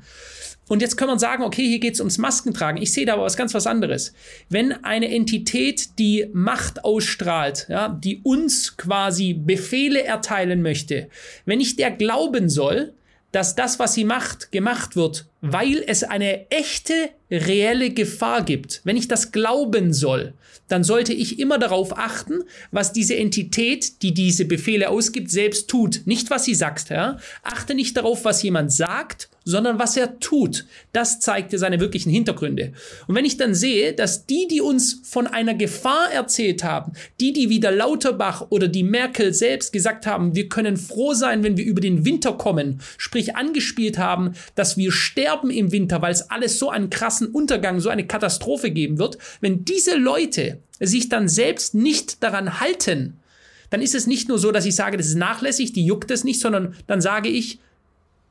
Und 0.68 0.82
jetzt 0.82 0.96
kann 0.96 1.08
man 1.08 1.18
sagen, 1.18 1.44
okay, 1.44 1.64
hier 1.66 1.78
geht 1.78 1.94
es 1.94 2.00
ums 2.00 2.18
Maskentragen. 2.18 2.82
Ich 2.82 2.92
sehe 2.92 3.06
da 3.06 3.14
aber 3.14 3.22
was 3.22 3.36
ganz 3.36 3.54
was 3.54 3.66
anderes. 3.66 4.12
Wenn 4.48 4.72
eine 4.84 5.08
Entität, 5.14 5.98
die 5.98 6.26
Macht 6.32 6.84
ausstrahlt, 6.84 7.66
ja, 7.68 7.88
die 7.88 8.20
uns 8.24 8.76
quasi 8.76 9.32
Befehle 9.32 10.02
erteilen 10.02 10.62
möchte, 10.62 11.08
wenn 11.44 11.60
ich 11.60 11.76
der 11.76 11.92
glauben 11.92 12.48
soll, 12.48 12.94
dass 13.30 13.54
das, 13.54 13.78
was 13.78 13.94
sie 13.94 14.04
macht, 14.04 14.50
gemacht 14.50 14.96
wird, 14.96 15.26
weil 15.40 15.82
es 15.86 16.02
eine 16.02 16.50
echte, 16.50 17.10
reelle 17.30 17.90
Gefahr 17.90 18.44
gibt. 18.44 18.80
Wenn 18.84 18.96
ich 18.96 19.08
das 19.08 19.32
glauben 19.32 19.92
soll, 19.92 20.34
dann 20.68 20.84
sollte 20.84 21.12
ich 21.12 21.38
immer 21.38 21.58
darauf 21.58 21.96
achten, 21.96 22.42
was 22.70 22.92
diese 22.92 23.16
Entität, 23.16 24.02
die 24.02 24.14
diese 24.14 24.44
Befehle 24.44 24.88
ausgibt, 24.88 25.30
selbst 25.30 25.68
tut. 25.68 26.02
Nicht, 26.06 26.30
was 26.30 26.44
sie 26.44 26.54
sagt. 26.54 26.90
Ja? 26.90 27.18
Achte 27.42 27.74
nicht 27.74 27.96
darauf, 27.96 28.24
was 28.24 28.42
jemand 28.42 28.72
sagt, 28.72 29.28
sondern 29.44 29.78
was 29.78 29.96
er 29.96 30.18
tut. 30.18 30.66
Das 30.92 31.20
zeigt 31.20 31.52
dir 31.52 31.58
seine 31.58 31.78
wirklichen 31.78 32.10
Hintergründe. 32.10 32.72
Und 33.06 33.14
wenn 33.14 33.24
ich 33.24 33.36
dann 33.36 33.54
sehe, 33.54 33.92
dass 33.92 34.26
die, 34.26 34.48
die 34.48 34.60
uns 34.60 35.02
von 35.04 35.28
einer 35.28 35.54
Gefahr 35.54 36.10
erzählt 36.12 36.64
haben, 36.64 36.92
die, 37.20 37.32
die 37.32 37.48
wie 37.48 37.60
der 37.60 37.70
Lauterbach 37.70 38.46
oder 38.50 38.66
die 38.66 38.82
Merkel 38.82 39.32
selbst 39.32 39.72
gesagt 39.72 40.04
haben, 40.04 40.34
wir 40.34 40.48
können 40.48 40.76
froh 40.76 41.14
sein, 41.14 41.44
wenn 41.44 41.56
wir 41.56 41.64
über 41.64 41.80
den 41.80 42.04
Winter 42.04 42.32
kommen, 42.32 42.80
sprich 42.98 43.36
angespielt 43.36 43.98
haben, 43.98 44.34
dass 44.56 44.76
wir 44.76 44.90
sterben 44.90 45.25
im 45.50 45.72
Winter, 45.72 46.02
weil 46.02 46.12
es 46.12 46.30
alles 46.30 46.58
so 46.58 46.70
einen 46.70 46.90
krassen 46.90 47.28
Untergang, 47.28 47.80
so 47.80 47.88
eine 47.88 48.06
Katastrophe 48.06 48.70
geben 48.70 48.98
wird, 48.98 49.18
wenn 49.40 49.64
diese 49.64 49.96
Leute 49.96 50.58
sich 50.80 51.08
dann 51.08 51.28
selbst 51.28 51.74
nicht 51.74 52.22
daran 52.22 52.60
halten, 52.60 53.18
dann 53.70 53.82
ist 53.82 53.94
es 53.94 54.06
nicht 54.06 54.28
nur 54.28 54.38
so, 54.38 54.52
dass 54.52 54.66
ich 54.66 54.76
sage, 54.76 54.96
das 54.96 55.06
ist 55.06 55.16
nachlässig, 55.16 55.72
die 55.72 55.84
juckt 55.84 56.10
es 56.10 56.24
nicht, 56.24 56.40
sondern 56.40 56.74
dann 56.86 57.00
sage 57.00 57.28
ich, 57.28 57.58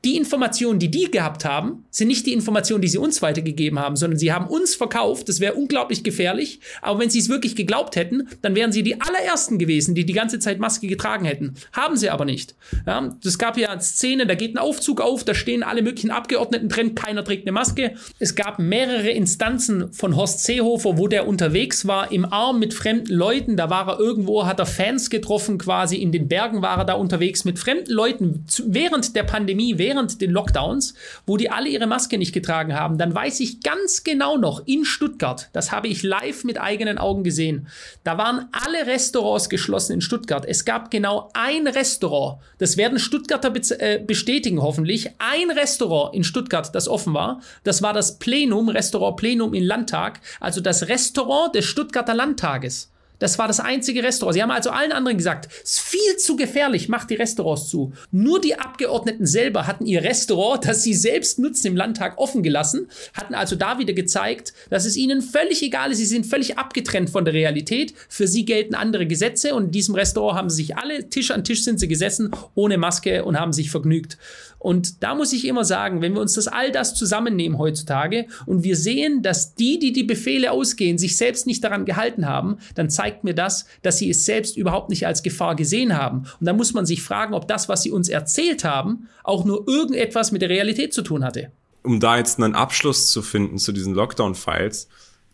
die 0.04 0.16
Informationen, 0.16 0.78
die 0.78 0.90
die 0.90 1.10
gehabt 1.10 1.44
haben, 1.44 1.84
sind 1.90 2.08
nicht 2.08 2.26
die 2.26 2.32
Informationen, 2.32 2.80
die 2.80 2.88
sie 2.88 2.98
uns 2.98 3.22
weitergegeben 3.22 3.80
haben, 3.80 3.96
sondern 3.96 4.18
sie 4.18 4.32
haben 4.32 4.46
uns 4.46 4.76
verkauft. 4.76 5.28
Das 5.28 5.40
wäre 5.40 5.54
unglaublich 5.54 6.04
gefährlich. 6.04 6.60
Aber 6.80 7.00
wenn 7.00 7.10
sie 7.10 7.18
es 7.18 7.28
wirklich 7.28 7.56
geglaubt 7.56 7.96
hätten, 7.96 8.28
dann 8.40 8.54
wären 8.54 8.70
sie 8.70 8.84
die 8.84 9.00
allerersten 9.00 9.58
gewesen, 9.58 9.96
die 9.96 10.06
die 10.06 10.12
ganze 10.12 10.38
Zeit 10.38 10.60
Maske 10.60 10.86
getragen 10.86 11.24
hätten. 11.24 11.54
Haben 11.72 11.96
sie 11.96 12.10
aber 12.10 12.24
nicht. 12.24 12.54
Ja, 12.86 13.16
das 13.24 13.36
gab 13.36 13.58
ja 13.58 13.80
Szene, 13.80 14.26
da 14.26 14.36
geht 14.36 14.54
ein 14.54 14.58
Aufzug 14.58 15.00
auf, 15.00 15.24
da 15.24 15.34
stehen 15.34 15.64
alle 15.64 15.82
möglichen 15.82 16.12
Abgeordneten 16.12 16.68
drin, 16.68 16.94
keiner 16.94 17.24
trägt 17.24 17.44
eine 17.44 17.52
Maske. 17.52 17.94
Es 18.20 18.36
gab 18.36 18.60
mehrere 18.60 19.10
Instanzen 19.10 19.92
von 19.92 20.14
Horst 20.14 20.44
Seehofer, 20.44 20.98
wo 20.98 21.08
der 21.08 21.26
unterwegs 21.26 21.86
war, 21.88 22.12
im 22.12 22.24
Arm 22.24 22.60
mit 22.60 22.74
fremden 22.74 23.12
Leuten. 23.12 23.56
Da 23.56 23.70
war 23.70 23.88
er 23.88 23.98
irgendwo, 23.98 24.46
hat 24.46 24.60
er 24.60 24.66
Fans 24.66 25.10
getroffen, 25.10 25.58
quasi 25.58 25.96
in 25.96 26.12
den 26.12 26.28
Bergen 26.28 26.62
war 26.62 26.78
er 26.78 26.84
da 26.84 26.94
unterwegs 26.94 27.44
mit 27.44 27.58
fremden 27.58 27.92
Leuten 27.92 28.44
während 28.66 29.16
der 29.16 29.24
Pandemie, 29.24 29.78
während 29.78 29.85
während 29.86 30.20
den 30.20 30.32
Lockdowns, 30.32 30.94
wo 31.26 31.36
die 31.36 31.48
alle 31.48 31.68
ihre 31.68 31.86
Maske 31.86 32.18
nicht 32.18 32.32
getragen 32.32 32.74
haben, 32.74 32.98
dann 32.98 33.14
weiß 33.14 33.38
ich 33.38 33.60
ganz 33.60 34.02
genau 34.02 34.36
noch 34.36 34.66
in 34.66 34.84
Stuttgart, 34.84 35.48
das 35.52 35.70
habe 35.70 35.86
ich 35.86 36.02
live 36.02 36.42
mit 36.42 36.60
eigenen 36.60 36.98
Augen 36.98 37.22
gesehen, 37.22 37.68
da 38.02 38.18
waren 38.18 38.48
alle 38.50 38.88
Restaurants 38.88 39.48
geschlossen 39.48 39.92
in 39.92 40.00
Stuttgart. 40.00 40.44
Es 40.44 40.64
gab 40.64 40.90
genau 40.90 41.30
ein 41.34 41.68
Restaurant, 41.68 42.40
das 42.58 42.76
werden 42.76 42.98
Stuttgarter 42.98 43.52
äh, 43.78 44.00
bestätigen 44.04 44.60
hoffentlich, 44.60 45.10
ein 45.18 45.52
Restaurant 45.52 46.16
in 46.16 46.24
Stuttgart, 46.24 46.74
das 46.74 46.88
offen 46.88 47.14
war. 47.14 47.40
Das 47.62 47.80
war 47.80 47.92
das 47.92 48.18
Plenum, 48.18 48.68
Restaurant 48.68 49.16
Plenum 49.16 49.54
in 49.54 49.62
Landtag, 49.62 50.20
also 50.40 50.60
das 50.60 50.88
Restaurant 50.88 51.54
des 51.54 51.64
Stuttgarter 51.64 52.14
Landtages. 52.14 52.90
Das 53.18 53.38
war 53.38 53.48
das 53.48 53.60
einzige 53.60 54.02
Restaurant. 54.02 54.34
Sie 54.34 54.42
haben 54.42 54.50
also 54.50 54.70
allen 54.70 54.92
anderen 54.92 55.16
gesagt, 55.16 55.48
es 55.64 55.72
ist 55.72 55.80
viel 55.80 56.16
zu 56.16 56.36
gefährlich, 56.36 56.88
macht 56.88 57.10
die 57.10 57.14
Restaurants 57.14 57.68
zu. 57.68 57.92
Nur 58.10 58.40
die 58.40 58.58
Abgeordneten 58.58 59.26
selber 59.26 59.66
hatten 59.66 59.86
ihr 59.86 60.02
Restaurant, 60.02 60.66
das 60.66 60.82
sie 60.82 60.94
selbst 60.94 61.38
nutzen, 61.38 61.68
im 61.68 61.76
Landtag 61.76 62.18
offen 62.18 62.42
gelassen, 62.42 62.88
hatten 63.14 63.34
also 63.34 63.56
da 63.56 63.78
wieder 63.78 63.92
gezeigt, 63.92 64.52
dass 64.70 64.84
es 64.84 64.96
ihnen 64.96 65.22
völlig 65.22 65.62
egal 65.62 65.92
ist. 65.92 65.98
Sie 65.98 66.06
sind 66.06 66.26
völlig 66.26 66.58
abgetrennt 66.58 67.10
von 67.10 67.24
der 67.24 67.34
Realität. 67.34 67.94
Für 68.08 68.28
sie 68.28 68.44
gelten 68.44 68.74
andere 68.74 69.06
Gesetze 69.06 69.54
und 69.54 69.66
in 69.66 69.70
diesem 69.70 69.94
Restaurant 69.94 70.36
haben 70.36 70.50
sie 70.50 70.56
sich 70.56 70.76
alle 70.76 71.08
Tisch 71.08 71.30
an 71.30 71.44
Tisch 71.44 71.64
sind 71.64 71.80
sie 71.80 71.88
gesessen, 71.88 72.30
ohne 72.54 72.78
Maske 72.78 73.24
und 73.24 73.38
haben 73.38 73.52
sich 73.52 73.70
vergnügt. 73.70 74.18
Und 74.58 75.02
da 75.02 75.14
muss 75.14 75.32
ich 75.32 75.46
immer 75.46 75.64
sagen, 75.64 76.00
wenn 76.00 76.14
wir 76.14 76.20
uns 76.20 76.34
das 76.34 76.48
all 76.48 76.72
das 76.72 76.94
zusammennehmen 76.94 77.58
heutzutage 77.58 78.26
und 78.46 78.64
wir 78.64 78.76
sehen, 78.76 79.22
dass 79.22 79.54
die, 79.54 79.78
die 79.78 79.92
die 79.92 80.04
Befehle 80.04 80.50
ausgehen, 80.50 80.98
sich 80.98 81.16
selbst 81.16 81.46
nicht 81.46 81.62
daran 81.62 81.84
gehalten 81.84 82.26
haben, 82.26 82.58
dann 82.74 82.90
zeigt 82.90 83.24
mir 83.24 83.34
das, 83.34 83.66
dass 83.82 83.98
sie 83.98 84.10
es 84.10 84.24
selbst 84.24 84.56
überhaupt 84.56 84.90
nicht 84.90 85.06
als 85.06 85.22
Gefahr 85.22 85.54
gesehen 85.54 85.96
haben. 85.96 86.24
Und 86.40 86.46
da 86.46 86.52
muss 86.52 86.74
man 86.74 86.86
sich 86.86 87.02
fragen, 87.02 87.34
ob 87.34 87.46
das, 87.48 87.68
was 87.68 87.82
sie 87.82 87.90
uns 87.90 88.08
erzählt 88.08 88.64
haben, 88.64 89.08
auch 89.22 89.44
nur 89.44 89.68
irgendetwas 89.68 90.32
mit 90.32 90.42
der 90.42 90.48
Realität 90.48 90.92
zu 90.92 91.02
tun 91.02 91.24
hatte. 91.24 91.50
Um 91.82 92.00
da 92.00 92.16
jetzt 92.16 92.40
einen 92.40 92.54
Abschluss 92.54 93.10
zu 93.10 93.22
finden 93.22 93.58
zu 93.58 93.72
diesen 93.72 93.94
Lockdown-Files, 93.94 94.88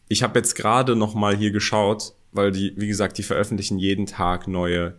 ich 0.08 0.22
habe 0.22 0.38
jetzt 0.38 0.54
gerade 0.54 0.94
noch 0.94 1.14
mal 1.14 1.34
hier 1.34 1.52
geschaut, 1.52 2.12
weil 2.32 2.50
die, 2.50 2.74
wie 2.76 2.88
gesagt, 2.88 3.16
die 3.16 3.22
veröffentlichen 3.22 3.78
jeden 3.78 4.06
Tag 4.06 4.46
neue 4.46 4.94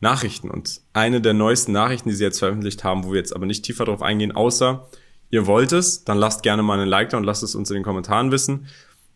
Nachrichten. 0.00 0.50
Und 0.50 0.80
eine 0.92 1.20
der 1.20 1.34
neuesten 1.34 1.72
Nachrichten, 1.72 2.08
die 2.08 2.14
sie 2.14 2.24
jetzt 2.24 2.38
veröffentlicht 2.38 2.84
haben, 2.84 3.04
wo 3.04 3.12
wir 3.12 3.18
jetzt 3.18 3.34
aber 3.34 3.46
nicht 3.46 3.64
tiefer 3.64 3.84
drauf 3.84 4.02
eingehen, 4.02 4.32
außer 4.32 4.88
ihr 5.30 5.46
wollt 5.46 5.72
es, 5.72 6.04
dann 6.04 6.18
lasst 6.18 6.42
gerne 6.42 6.62
mal 6.62 6.78
einen 6.78 6.88
Like 6.88 7.10
da 7.10 7.16
und 7.18 7.24
lasst 7.24 7.42
es 7.42 7.54
uns 7.54 7.70
in 7.70 7.74
den 7.74 7.84
Kommentaren 7.84 8.32
wissen. 8.32 8.66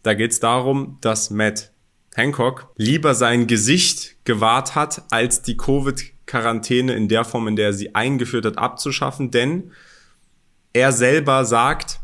Da 0.03 0.15
geht 0.15 0.33
es 0.33 0.41
darum, 0.41 0.99
dass 1.01 1.31
Matt 1.31 1.73
Hancock 2.15 2.69
lieber 2.77 3.15
sein 3.15 3.47
Gesicht 3.47 4.17
gewahrt 4.25 4.75
hat, 4.75 5.03
als 5.11 5.43
die 5.43 5.57
Covid-Quarantäne 5.57 6.95
in 6.95 7.09
der 7.09 7.25
Form, 7.25 7.49
in 7.49 7.57
der 7.57 7.67
er 7.69 7.73
sie 7.73 7.95
eingeführt 7.95 8.47
hat, 8.47 8.59
abzuschaffen. 8.59 9.31
Denn 9.31 9.73
er 10.73 10.93
selber 10.93 11.45
sagt, 11.45 12.01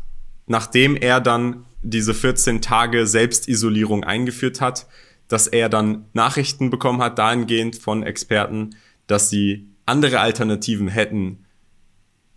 nachdem 0.47 0.95
er 0.95 1.21
dann 1.21 1.65
diese 1.81 2.13
14 2.13 2.61
Tage 2.61 3.07
Selbstisolierung 3.07 4.03
eingeführt 4.03 4.61
hat, 4.61 4.87
dass 5.31 5.47
er 5.47 5.69
dann 5.69 6.05
Nachrichten 6.11 6.69
bekommen 6.69 7.01
hat 7.01 7.17
dahingehend 7.17 7.77
von 7.77 8.03
Experten, 8.03 8.71
dass 9.07 9.29
sie 9.29 9.69
andere 9.85 10.19
Alternativen 10.19 10.89
hätten, 10.89 11.45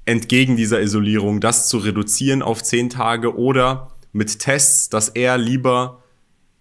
entgegen 0.04 0.57
dieser 0.57 0.80
Isolierung, 0.80 1.40
das 1.40 1.68
zu 1.68 1.78
reduzieren 1.78 2.40
auf 2.40 2.62
zehn 2.62 2.90
Tage 2.90 3.37
oder 3.37 3.96
mit 4.12 4.38
Tests, 4.38 4.90
dass 4.90 5.09
er 5.09 5.38
lieber 5.38 6.02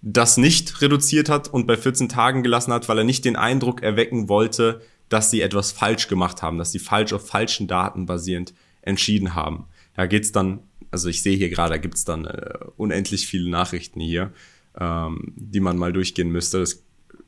das 0.02 0.38
nicht 0.38 0.82
reduziert 0.82 1.30
hat 1.30 1.48
und 1.48 1.68
bei 1.68 1.78
14 1.78 2.10
Tagen 2.10 2.42
gelassen 2.42 2.74
hat, 2.74 2.90
weil 2.90 2.98
er 2.98 3.04
nicht 3.04 3.26
den 3.26 3.36
Eindruck 3.36 3.84
erwecken 3.84 4.28
wollte, 4.28 4.82
dass 5.10 5.30
sie 5.30 5.42
etwas 5.42 5.72
falsch 5.72 6.08
gemacht 6.08 6.42
haben, 6.42 6.58
dass 6.58 6.72
sie 6.72 6.80
falsch 6.80 7.14
auf 7.14 7.28
falschen 7.28 7.68
Daten 7.68 8.08
basierend 8.08 8.56
entschieden 8.82 9.36
haben. 9.36 9.68
Da 9.94 10.08
geht's 10.08 10.32
dann, 10.32 10.62
also 10.90 11.10
ich 11.10 11.22
sehe 11.22 11.38
hier 11.38 11.50
gerade, 11.50 11.76
da 11.76 11.78
gibt's 11.78 12.06
dann 12.06 12.26
äh, 12.26 12.58
unendlich 12.76 13.28
viele 13.28 13.50
Nachrichten 13.50 14.00
hier 14.00 14.34
ähm, 14.80 15.34
die 15.36 15.60
man 15.60 15.78
mal 15.78 15.94
durchgehen 15.94 16.30
müsste. 16.30 16.60
Das 16.60 16.84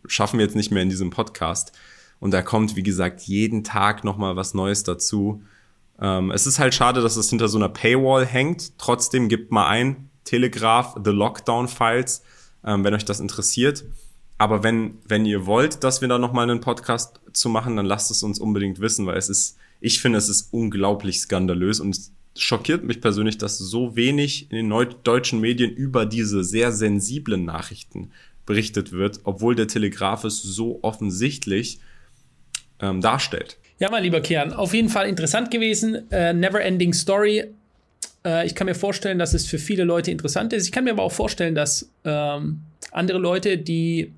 schaffen 0.08 0.40
wir 0.40 0.46
jetzt 0.46 0.56
nicht 0.56 0.72
mehr 0.72 0.84
in 0.84 0.90
diesem 0.90 1.10
Podcast. 1.10 1.72
Und 2.20 2.32
da 2.32 2.42
kommt, 2.42 2.76
wie 2.76 2.84
gesagt, 2.84 3.22
jeden 3.22 3.64
Tag 3.64 4.04
nochmal 4.04 4.36
was 4.36 4.54
Neues 4.54 4.84
dazu. 4.84 5.44
Ähm, 6.00 6.32
es 6.32 6.48
ist 6.48 6.60
halt 6.60 6.74
schade, 6.74 7.02
dass 7.02 7.16
es 7.16 7.30
hinter 7.30 7.48
so 7.48 7.58
einer 7.58 7.70
Paywall 7.70 8.26
hängt. 8.26 8.78
Trotzdem 8.78 9.30
gibt 9.30 9.52
mal 9.52 9.68
ein 9.68 10.10
Telegraph 10.24 10.96
The 11.04 11.12
Lockdown 11.12 11.68
Files, 11.68 12.24
ähm, 12.66 12.84
wenn 12.84 12.94
euch 12.94 13.06
das 13.06 13.20
interessiert. 13.20 13.86
Aber 14.38 14.64
wenn, 14.64 14.98
wenn 15.08 15.26
ihr 15.26 15.46
wollt, 15.46 15.84
dass 15.84 16.02
wir 16.02 16.08
da 16.08 16.18
nochmal 16.18 16.50
einen 16.50 16.60
Podcast 16.60 17.20
zu 17.32 17.48
machen, 17.48 17.78
dann 17.78 17.86
lasst 17.86 18.12
es 18.12 18.24
uns 18.24 18.40
unbedingt 18.40 18.80
wissen, 18.80 19.06
weil 19.06 19.18
es 19.18 19.30
ist, 19.30 19.58
ich 19.80 20.02
finde, 20.02 20.18
es 20.18 20.28
ist 20.28 20.50
unglaublich 20.52 21.22
skandalös 21.22 21.80
und 21.80 21.98
schockiert 22.38 22.84
mich 22.84 23.02
persönlich, 23.02 23.38
dass 23.38 23.58
so 23.58 23.96
wenig 23.96 24.52
in 24.52 24.70
den 24.70 24.88
deutschen 25.04 25.40
Medien 25.40 25.72
über 25.72 26.06
diese 26.06 26.44
sehr 26.44 26.72
sensiblen 26.72 27.46
Nachrichten 27.46 28.12
berichtet 28.46 28.92
wird, 28.92 29.22
obwohl 29.24 29.56
der 29.56 29.68
Telegraph 29.68 30.24
es 30.24 30.42
so 30.42 30.80
offensichtlich 30.84 31.80
ähm, 32.80 33.02
darstellt. 33.02 33.58
Ja, 33.80 33.90
mein 33.90 34.04
lieber 34.04 34.22
Kian, 34.22 34.54
auf 34.54 34.74
jeden 34.74 34.90
Fall 34.90 35.08
interessant 35.08 35.52
gewesen. 35.52 36.10
Äh, 36.12 36.34
Never 36.34 36.62
Ending 36.62 36.94
Story. 36.94 37.46
Äh, 38.26 38.46
ich 38.46 38.56
kann 38.56 38.66
mir 38.66 38.76
vorstellen, 38.76 39.20
dass 39.20 39.34
es 39.34 39.46
für 39.48 39.58
viele 39.58 39.84
Leute 39.84 40.12
interessant 40.12 40.54
ist. 40.54 40.66
Ich 40.66 40.72
kann 40.72 40.84
mir 40.84 40.92
aber 40.92 41.04
auch 41.04 41.12
vorstellen, 41.12 41.56
dass 41.56 41.90
ähm, 42.04 42.62
andere 42.92 43.18
Leute, 43.18 43.58
die 43.58 44.14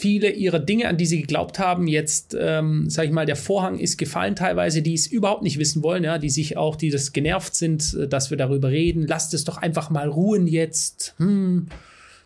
viele 0.00 0.30
ihrer 0.30 0.58
Dinge, 0.58 0.88
an 0.88 0.96
die 0.96 1.06
sie 1.06 1.20
geglaubt 1.20 1.58
haben, 1.58 1.86
jetzt, 1.86 2.36
ähm, 2.38 2.88
sag 2.88 3.04
ich 3.04 3.12
mal, 3.12 3.26
der 3.26 3.36
Vorhang 3.36 3.78
ist 3.78 3.98
gefallen 3.98 4.34
teilweise, 4.34 4.82
die 4.82 4.94
es 4.94 5.06
überhaupt 5.06 5.42
nicht 5.42 5.58
wissen 5.58 5.82
wollen, 5.82 6.04
ja, 6.04 6.18
die 6.18 6.30
sich 6.30 6.56
auch, 6.56 6.76
die 6.76 6.90
das 6.90 7.12
genervt 7.12 7.54
sind, 7.54 7.94
äh, 7.94 8.08
dass 8.08 8.30
wir 8.30 8.36
darüber 8.36 8.70
reden. 8.70 9.06
Lasst 9.06 9.34
es 9.34 9.44
doch 9.44 9.58
einfach 9.58 9.90
mal 9.90 10.08
ruhen 10.08 10.46
jetzt. 10.46 11.14
Hm, 11.18 11.66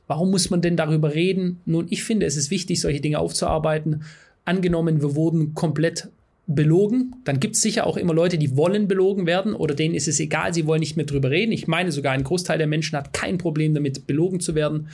warum 0.07 0.31
muss 0.31 0.51
man 0.51 0.63
denn 0.63 0.77
darüber 0.77 1.15
reden? 1.15 1.61
Nun, 1.67 1.87
ich 1.91 2.05
finde, 2.05 2.27
es 2.27 2.37
ist 2.37 2.51
wichtig, 2.51 2.81
solche 2.81 3.01
Dinge 3.01 3.19
aufzuarbeiten 3.19 4.05
angenommen, 4.45 5.03
wir 5.03 5.15
wurden 5.15 5.55
komplett 5.55 6.09
belogen, 6.47 7.17
dann 7.25 7.41
gibt 7.41 7.57
es 7.57 7.63
sicher 7.63 7.87
auch 7.87 7.97
immer 7.97 8.13
Leute, 8.13 8.37
die 8.37 8.57
wollen 8.57 8.87
belogen 8.87 9.27
werden 9.27 9.55
oder 9.55 9.75
denen 9.75 9.95
ist 9.95 10.09
es 10.09 10.21
egal, 10.21 10.53
sie 10.53 10.67
wollen 10.67 10.81
nicht 10.81 10.97
mehr 10.97 11.07
drüber 11.07 11.31
reden. 11.31 11.53
Ich 11.53 11.67
meine 11.67 11.91
sogar, 11.91 12.13
ein 12.13 12.25
Großteil 12.25 12.59
der 12.59 12.67
Menschen 12.67 12.99
hat 12.99 13.15
kein 13.15 13.39
Problem 13.39 13.73
damit, 13.73 14.07
belogen 14.07 14.41
zu 14.41 14.55
werden. 14.55 14.89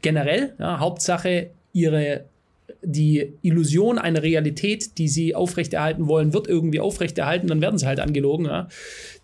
Generell, 0.00 0.54
ja, 0.60 0.78
Hauptsache, 0.78 1.50
ihre 1.72 2.24
die 2.84 3.34
Illusion 3.42 3.98
einer 3.98 4.22
Realität, 4.22 4.98
die 4.98 5.08
sie 5.08 5.34
aufrechterhalten 5.34 6.08
wollen, 6.08 6.32
wird 6.32 6.48
irgendwie 6.48 6.80
aufrechterhalten, 6.80 7.46
dann 7.46 7.60
werden 7.60 7.78
sie 7.78 7.86
halt 7.86 8.00
angelogen. 8.00 8.46
Ja. 8.46 8.68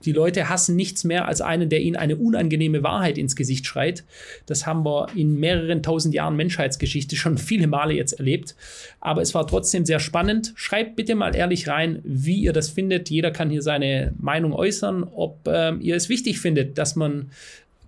Die 0.04 0.12
Leute 0.12 0.48
hassen 0.48 0.76
nichts 0.76 1.04
mehr 1.04 1.26
als 1.26 1.40
einen, 1.40 1.68
der 1.68 1.80
ihnen 1.80 1.96
eine 1.96 2.16
unangenehme 2.16 2.82
Wahrheit 2.82 3.18
ins 3.18 3.34
Gesicht 3.34 3.66
schreit. 3.66 4.04
Das 4.46 4.66
haben 4.66 4.84
wir 4.84 5.08
in 5.16 5.40
mehreren 5.40 5.82
tausend 5.82 6.14
Jahren 6.14 6.36
Menschheitsgeschichte 6.36 7.16
schon 7.16 7.36
viele 7.38 7.66
Male 7.66 7.94
jetzt 7.94 8.12
erlebt. 8.12 8.54
Aber 9.00 9.22
es 9.22 9.34
war 9.34 9.46
trotzdem 9.46 9.84
sehr 9.84 10.00
spannend. 10.00 10.52
Schreibt 10.54 10.96
bitte 10.96 11.14
mal 11.14 11.34
ehrlich 11.34 11.68
rein, 11.68 12.00
wie 12.04 12.36
ihr 12.36 12.52
das 12.52 12.68
findet. 12.68 13.10
Jeder 13.10 13.32
kann 13.32 13.50
hier 13.50 13.62
seine 13.62 14.14
Meinung 14.20 14.52
äußern, 14.52 15.04
ob 15.04 15.48
ähm, 15.48 15.80
ihr 15.80 15.96
es 15.96 16.08
wichtig 16.08 16.38
findet, 16.38 16.78
dass 16.78 16.94
man 16.94 17.30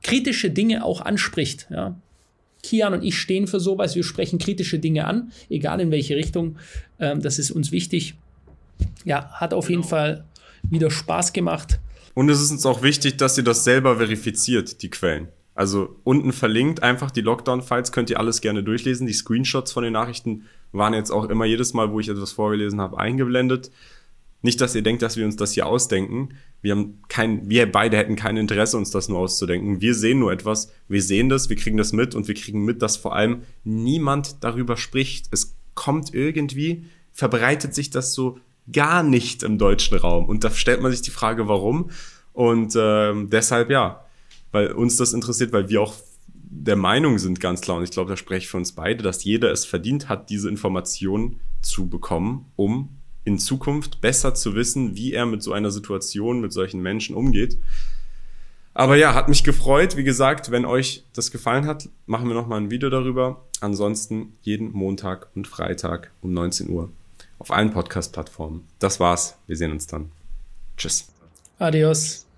kritische 0.02 0.50
Dinge 0.50 0.84
auch 0.84 1.00
anspricht. 1.00 1.68
Ja. 1.70 1.96
Kian 2.62 2.92
und 2.94 3.02
ich 3.02 3.18
stehen 3.18 3.46
für 3.46 3.60
sowas. 3.60 3.94
Wir 3.94 4.04
sprechen 4.04 4.38
kritische 4.38 4.78
Dinge 4.78 5.06
an, 5.06 5.32
egal 5.48 5.80
in 5.80 5.90
welche 5.90 6.16
Richtung. 6.16 6.56
Ähm, 6.98 7.22
das 7.22 7.38
ist 7.38 7.50
uns 7.50 7.72
wichtig. 7.72 8.14
Ja, 9.04 9.30
hat 9.32 9.54
auf 9.54 9.68
jeden 9.68 9.82
genau. 9.82 9.90
Fall 9.90 10.24
wieder 10.62 10.90
Spaß 10.90 11.32
gemacht. 11.32 11.78
Und 12.14 12.28
es 12.28 12.40
ist 12.40 12.50
uns 12.50 12.66
auch 12.66 12.82
wichtig, 12.82 13.16
dass 13.16 13.38
ihr 13.38 13.44
das 13.44 13.64
selber 13.64 13.96
verifiziert, 13.96 14.82
die 14.82 14.90
Quellen. 14.90 15.28
Also 15.54 15.96
unten 16.04 16.32
verlinkt 16.32 16.82
einfach 16.82 17.10
die 17.10 17.20
Lockdown-Files, 17.20 17.92
könnt 17.92 18.10
ihr 18.10 18.18
alles 18.18 18.40
gerne 18.40 18.62
durchlesen. 18.62 19.06
Die 19.06 19.12
Screenshots 19.12 19.72
von 19.72 19.82
den 19.82 19.92
Nachrichten 19.92 20.44
waren 20.72 20.94
jetzt 20.94 21.10
auch 21.10 21.28
immer 21.28 21.44
jedes 21.44 21.74
Mal, 21.74 21.92
wo 21.92 22.00
ich 22.00 22.08
etwas 22.08 22.32
vorgelesen 22.32 22.80
habe, 22.80 22.98
eingeblendet. 22.98 23.70
Nicht, 24.42 24.60
dass 24.60 24.74
ihr 24.74 24.82
denkt, 24.82 25.02
dass 25.02 25.16
wir 25.16 25.26
uns 25.26 25.36
das 25.36 25.52
hier 25.52 25.66
ausdenken. 25.66 26.30
Wir 26.62 26.72
haben 26.72 27.02
kein, 27.08 27.48
wir 27.50 27.70
beide 27.70 27.96
hätten 27.96 28.16
kein 28.16 28.36
Interesse, 28.36 28.76
uns 28.76 28.90
das 28.90 29.08
nur 29.08 29.18
auszudenken. 29.18 29.80
Wir 29.80 29.94
sehen 29.94 30.18
nur 30.18 30.32
etwas, 30.32 30.72
wir 30.88 31.02
sehen 31.02 31.28
das, 31.28 31.48
wir 31.50 31.56
kriegen 31.56 31.76
das 31.76 31.92
mit 31.92 32.14
und 32.14 32.26
wir 32.26 32.34
kriegen 32.34 32.64
mit, 32.64 32.80
dass 32.80 32.96
vor 32.96 33.14
allem 33.14 33.42
niemand 33.64 34.42
darüber 34.42 34.76
spricht. 34.76 35.26
Es 35.30 35.56
kommt 35.74 36.14
irgendwie, 36.14 36.86
verbreitet 37.12 37.74
sich 37.74 37.90
das 37.90 38.14
so 38.14 38.38
gar 38.72 39.02
nicht 39.02 39.42
im 39.42 39.58
deutschen 39.58 39.98
Raum. 39.98 40.26
Und 40.26 40.44
da 40.44 40.50
stellt 40.50 40.80
man 40.80 40.90
sich 40.92 41.02
die 41.02 41.10
Frage, 41.10 41.48
warum. 41.48 41.90
Und 42.32 42.74
äh, 42.76 43.12
deshalb 43.26 43.70
ja, 43.70 44.04
weil 44.52 44.72
uns 44.72 44.96
das 44.96 45.12
interessiert, 45.12 45.52
weil 45.52 45.68
wir 45.68 45.82
auch 45.82 45.94
der 46.52 46.76
Meinung 46.76 47.18
sind 47.18 47.40
ganz 47.40 47.60
klar, 47.60 47.76
und 47.76 47.84
ich 47.84 47.90
glaube, 47.90 48.10
da 48.10 48.16
spreche 48.16 48.44
ich 48.44 48.48
für 48.48 48.56
uns 48.56 48.72
beide, 48.72 49.02
dass 49.02 49.22
jeder 49.22 49.52
es 49.52 49.64
verdient 49.64 50.08
hat, 50.08 50.30
diese 50.30 50.48
Informationen 50.48 51.40
zu 51.62 51.88
bekommen, 51.88 52.46
um 52.56 52.99
in 53.24 53.38
Zukunft 53.38 54.00
besser 54.00 54.34
zu 54.34 54.54
wissen, 54.54 54.96
wie 54.96 55.12
er 55.12 55.26
mit 55.26 55.42
so 55.42 55.52
einer 55.52 55.70
Situation, 55.70 56.40
mit 56.40 56.52
solchen 56.52 56.80
Menschen 56.80 57.14
umgeht. 57.14 57.58
Aber 58.72 58.96
ja, 58.96 59.14
hat 59.14 59.28
mich 59.28 59.44
gefreut. 59.44 59.96
Wie 59.96 60.04
gesagt, 60.04 60.50
wenn 60.50 60.64
euch 60.64 61.04
das 61.12 61.30
gefallen 61.30 61.66
hat, 61.66 61.88
machen 62.06 62.28
wir 62.28 62.34
nochmal 62.34 62.60
ein 62.60 62.70
Video 62.70 62.88
darüber. 62.88 63.44
Ansonsten 63.60 64.34
jeden 64.42 64.72
Montag 64.72 65.28
und 65.34 65.46
Freitag 65.46 66.12
um 66.22 66.32
19 66.32 66.70
Uhr 66.70 66.90
auf 67.38 67.50
allen 67.50 67.72
Podcast-Plattformen. 67.72 68.66
Das 68.78 69.00
war's. 69.00 69.36
Wir 69.46 69.56
sehen 69.56 69.72
uns 69.72 69.86
dann. 69.86 70.12
Tschüss. 70.76 71.08
Adios. 71.58 72.29